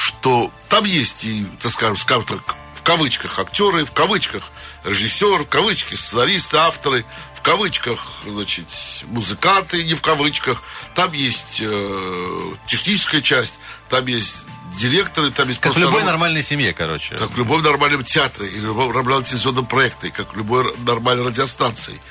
[0.01, 4.49] что там есть и, так скажем, скажем так, в кавычках актеры, в кавычках
[4.83, 8.65] режиссер, в кавычках сценаристы, авторы, в кавычках, значит,
[9.03, 10.63] музыканты, не в кавычках.
[10.95, 13.53] Там есть э, техническая часть,
[13.89, 14.37] там есть
[14.79, 17.15] директоры, там есть Как в любой раб- нормальной семье, короче.
[17.15, 21.27] как в любом нормальном театре или в любом нормальном телевизионном проекте, как в любой нормальной
[21.27, 22.01] радиостанции.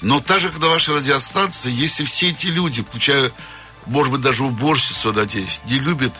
[0.00, 3.30] Но так же, как на вашей радиостанции, если все эти люди, включая,
[3.84, 6.14] может быть, даже уборщицу, надеюсь, не любят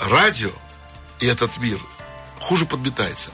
[0.00, 0.50] радио
[1.20, 1.78] и этот мир,
[2.40, 3.30] хуже подметается.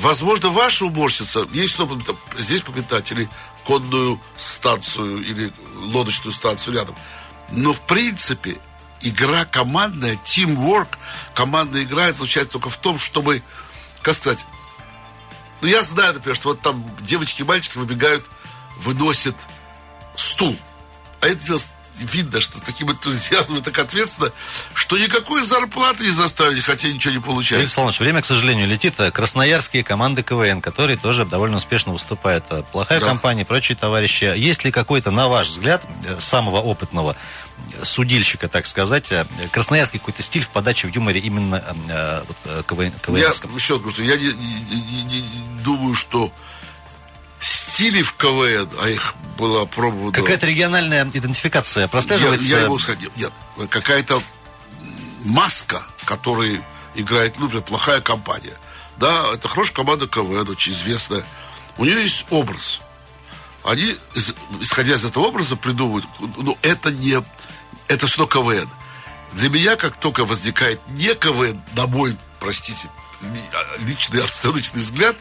[0.00, 3.28] Возможно, ваша уборщица, есть что подметать, здесь подметать, или
[3.64, 6.96] конную станцию, или лодочную станцию рядом.
[7.50, 8.58] Но, в принципе,
[9.02, 10.88] игра командная, teamwork,
[11.34, 13.42] командная игра заключается только в том, чтобы,
[14.02, 14.44] как сказать,
[15.60, 18.24] ну, я знаю, например, что вот там девочки и мальчики выбегают,
[18.78, 19.36] выносят
[20.16, 20.56] стул.
[21.20, 21.60] А это дело
[21.98, 24.32] видно, что с таким энтузиазмом и так ответственно,
[24.74, 27.70] что никакой зарплаты не заставить, хотя ничего не получают.
[27.70, 28.94] Соломович, время, к сожалению, летит.
[29.12, 32.44] Красноярские команды КВН, которые тоже довольно успешно выступают.
[32.72, 33.06] Плохая Да.
[33.06, 34.24] компания, прочие товарищи.
[34.36, 37.16] Есть ли какой-то, на ваш взгляд, э, самого опытного
[37.78, 42.66] э, судильщика, так сказать, э, красноярский какой-то стиль в подаче в юморе именно э, вот,
[42.66, 45.24] КВН, Я еще говорю, что я не- не- не- не
[45.62, 46.32] думаю, что
[47.80, 50.12] стилей в КВН, а их было пробовано...
[50.12, 52.46] Какая-то региональная идентификация Я, прослеживается?
[52.46, 53.32] я не могу сказать, нет,
[53.70, 54.22] какая-то
[55.24, 56.60] маска, которой
[56.94, 58.52] играет, ну, например, плохая компания.
[58.98, 61.24] Да, это хорошая команда КВН, очень известная.
[61.78, 62.82] У нее есть образ.
[63.64, 63.96] они,
[64.60, 66.04] исходя из этого образа, придумывают,
[66.36, 67.22] ну, это не,
[67.88, 68.68] это что КВН.
[69.32, 72.90] Для меня, как только возникает не КВН, на мой, простите,
[73.78, 75.16] личный оценочный взгляд,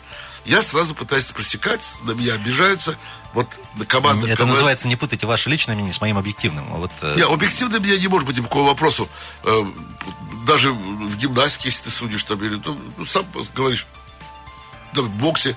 [0.46, 2.98] я сразу пытаюсь просекать, на меня обижаются.
[3.34, 3.48] Вот
[3.88, 4.50] команда Это КВН...
[4.50, 6.66] называется, не путайте ваше личное мнение с моим объективным.
[6.66, 9.08] Вот, э, не, объективно меня не может быть ни по какому вопросу.
[9.44, 9.66] Э,
[10.48, 13.86] даже в гимнастике, если ты судишь, там, или, ну, сам говоришь,
[14.94, 15.56] в боксе,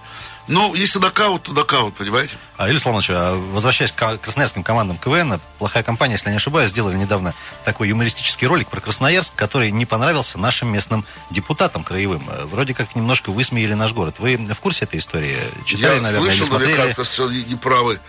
[0.49, 2.37] ну, если нокаут, то нокаут, понимаете?
[2.57, 6.71] А, Илья Слонович, а, возвращаясь к красноярским командам КВН, плохая компания, если я не ошибаюсь,
[6.71, 7.33] сделали недавно
[7.65, 12.29] такой юмористический ролик про Красноярск, который не понравился нашим местным депутатам краевым.
[12.29, 14.17] Э, вроде как немножко высмеяли наш город.
[14.19, 15.37] Вы в курсе этой истории?
[15.65, 16.73] Читали, я наверное, слышал, или смотрели?
[16.73, 18.01] мне кажется, что не правы.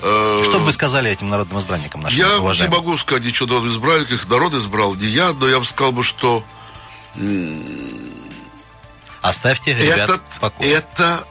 [0.00, 2.72] Э, что бы вы сказали этим народным избранникам нашим Я уважаемым?
[2.72, 6.02] не могу сказать ничего народным избранникам, народ избрал не я, но я бы сказал бы,
[6.02, 6.42] что...
[9.20, 10.22] Оставьте ребят этот,
[10.58, 11.24] Это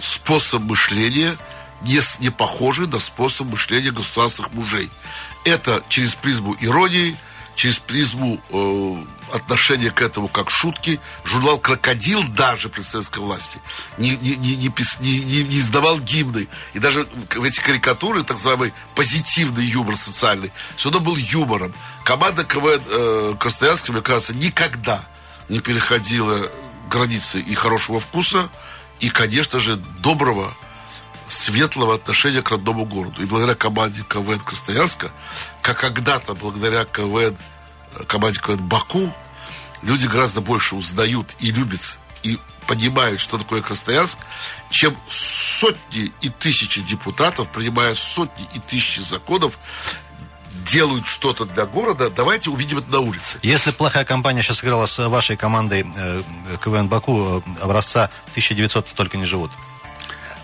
[0.00, 1.36] способ мышления
[1.82, 4.90] не, не похожий на способ мышления государственных мужей.
[5.44, 7.16] Это через призму иронии,
[7.54, 11.00] через призму э, отношения к этому как шутки.
[11.24, 13.58] Журнал «Крокодил» даже при советской власти
[13.98, 14.70] не, не, не, не,
[15.00, 16.48] не, не издавал гимны.
[16.74, 21.74] И даже в эти карикатуры, так называемый позитивный юмор социальный, все равно был юмором.
[22.04, 25.04] Команда КВН э, Красноярска, мне кажется, никогда
[25.48, 26.50] не переходила
[26.88, 28.48] границы и хорошего вкуса,
[29.00, 30.54] и, конечно же, доброго,
[31.28, 33.22] светлого отношения к родному городу.
[33.22, 35.10] И благодаря команде КВН Красноярска,
[35.62, 37.36] как когда-то благодаря КВН,
[38.06, 39.12] команде КВН Баку,
[39.82, 44.18] люди гораздо больше узнают и любят, и понимают, что такое Красноярск,
[44.70, 49.58] чем сотни и тысячи депутатов, принимая сотни и тысячи законов,
[50.66, 53.38] делают что-то для города, давайте увидим это на улице.
[53.42, 56.22] Если плохая компания сейчас играла с вашей командой э,
[56.62, 59.50] КВН Баку э, образца 1900, столько не живут.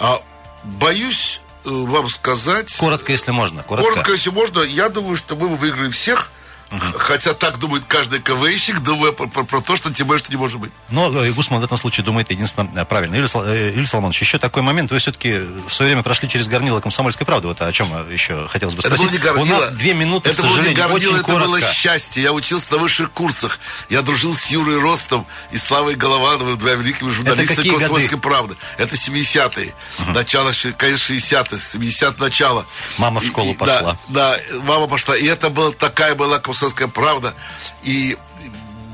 [0.01, 0.23] А,
[0.65, 2.75] боюсь э, вам сказать...
[2.77, 3.63] Коротко, если можно.
[3.63, 3.91] Коротко.
[3.91, 4.61] коротко, если можно.
[4.61, 6.31] Я думаю, что мы выиграем всех.
[6.73, 6.99] Угу.
[6.99, 10.39] Хотя так думает каждый КВНщик, думая про, про, про то, что тем более, что не
[10.39, 10.73] может быть.
[10.89, 13.15] Но э, Гусман в этом случае думает единственно э, правильно.
[13.15, 14.91] Юлия, э, Юлия Соломонович, еще такой момент.
[14.91, 17.49] Вы все-таки в свое время прошли через горнило комсомольской правды.
[17.49, 19.01] Вот о чем еще хотелось бы спросить.
[19.01, 19.57] Это было не горнило.
[19.57, 21.49] У нас две минуты, это к сожалению, было не горнило, очень это коротко.
[21.49, 22.23] было счастье.
[22.23, 23.59] Я учился на высших курсах.
[23.91, 28.57] Я дружил с Юрой Ростом и Славой Головановым, двумя великими журналистами комсомольской правды.
[28.79, 29.75] Это 70-е.
[29.99, 30.13] Угу.
[30.13, 32.65] Начало, конечно, 60-х, 70 начало.
[32.97, 33.99] Мама в школу и, пошла.
[34.09, 35.15] Да, да, мама пошла.
[35.15, 37.35] И это была такая была комсомольская правда.
[37.83, 38.17] И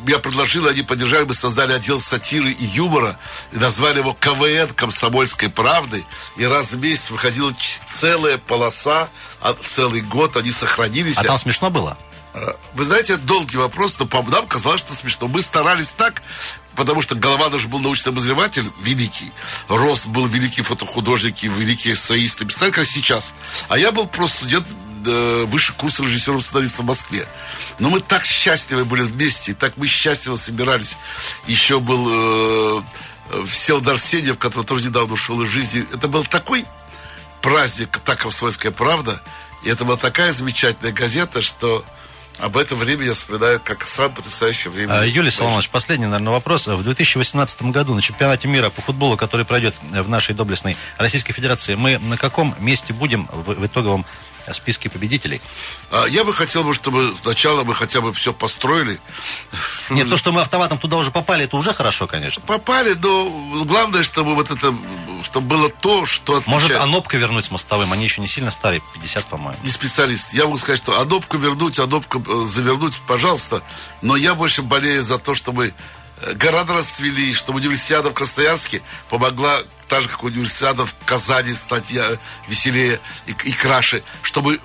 [0.06, 3.18] я предложил, они поддержали, мы создали отдел сатиры и юмора,
[3.52, 6.04] и назвали его КВН «Комсомольской правды»,
[6.36, 7.52] и раз в месяц выходила
[7.86, 9.08] целая полоса,
[9.40, 11.18] а целый год они сохранились.
[11.18, 11.98] А там смешно было?
[12.34, 15.28] А, вы знаете, это долгий вопрос, но по нам казалось, что смешно.
[15.28, 16.22] Мы старались так,
[16.76, 19.32] потому что Голованов же был научный обозреватель великий,
[19.68, 23.34] Рост был великий фотохудожник и великий эссеист, писатель, как сейчас.
[23.68, 24.87] А я был просто студент э,
[25.46, 27.26] высший курс режиссеров сценаристов в Москве.
[27.78, 30.96] Но мы так счастливы были вместе, так мы счастливо собирались.
[31.46, 32.82] Еще был э,
[33.46, 35.84] Всеволод Арсеньев, который тоже недавно ушел из жизни.
[35.92, 36.64] Это был такой
[37.40, 39.22] праздник, так «Комсомольская правда».
[39.64, 41.84] И это была такая замечательная газета, что
[42.38, 45.00] об этом времени я вспоминаю как самое потрясающее время.
[45.00, 46.68] А, Юлий Соломонович, последний, наверное, вопрос.
[46.68, 51.74] В 2018 году на чемпионате мира по футболу, который пройдет в нашей доблестной Российской Федерации,
[51.74, 54.06] мы на каком месте будем в, в итоговом
[54.54, 55.40] списке победителей?
[55.90, 59.00] А, я бы хотел, бы, чтобы сначала мы хотя бы все построили.
[59.90, 62.42] Нет, то, что мы автоматом туда уже попали, это уже хорошо, конечно.
[62.42, 64.74] Попали, но главное, чтобы вот это,
[65.22, 66.62] чтобы было то, что отличает.
[66.62, 67.92] Может, Анопка вернуть с мостовым?
[67.92, 69.58] Они еще не сильно старые, 50, по-моему.
[69.64, 70.32] Не специалист.
[70.32, 73.62] Я могу сказать, что Анопку вернуть, Анопку э, завернуть, пожалуйста.
[74.02, 75.74] Но я больше болею за то, чтобы
[76.34, 81.92] города расцвели, чтобы универсиада в Красноярске помогла так же, как универсиада в Казани стать
[82.48, 84.60] веселее и, и краше, чтобы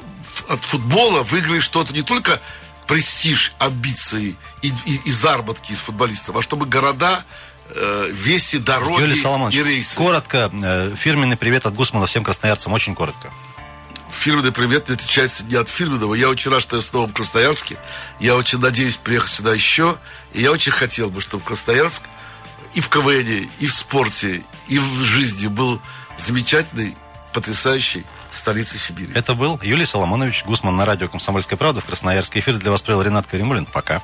[0.50, 2.40] от футбола выиграли что-то не только
[2.88, 7.24] престиж, амбиции и, и, и заработки из футболистов, а чтобы города
[7.70, 9.96] э, веси, дороги Юлия и рейсы.
[9.96, 13.32] коротко, э, фирменный привет от Гусмана всем красноярцам, очень коротко.
[14.12, 16.14] Фирменный привет не отличается не от фирменного.
[16.14, 17.78] Я очень рад, что я снова в Красноярске.
[18.20, 19.98] Я очень надеюсь приехать сюда еще.
[20.34, 22.04] И я очень хотел бы, чтобы Красноярск
[22.74, 25.80] и в КВН, и в спорте, и в жизни был
[26.18, 26.96] замечательный,
[27.34, 29.12] потрясающий столицей Сибири.
[29.14, 32.40] Это был Юлий Соломонович Гусман на радио «Комсомольская правда» в Красноярске.
[32.40, 33.66] Эфир для вас провел Ренат Каримулин.
[33.66, 34.02] Пока.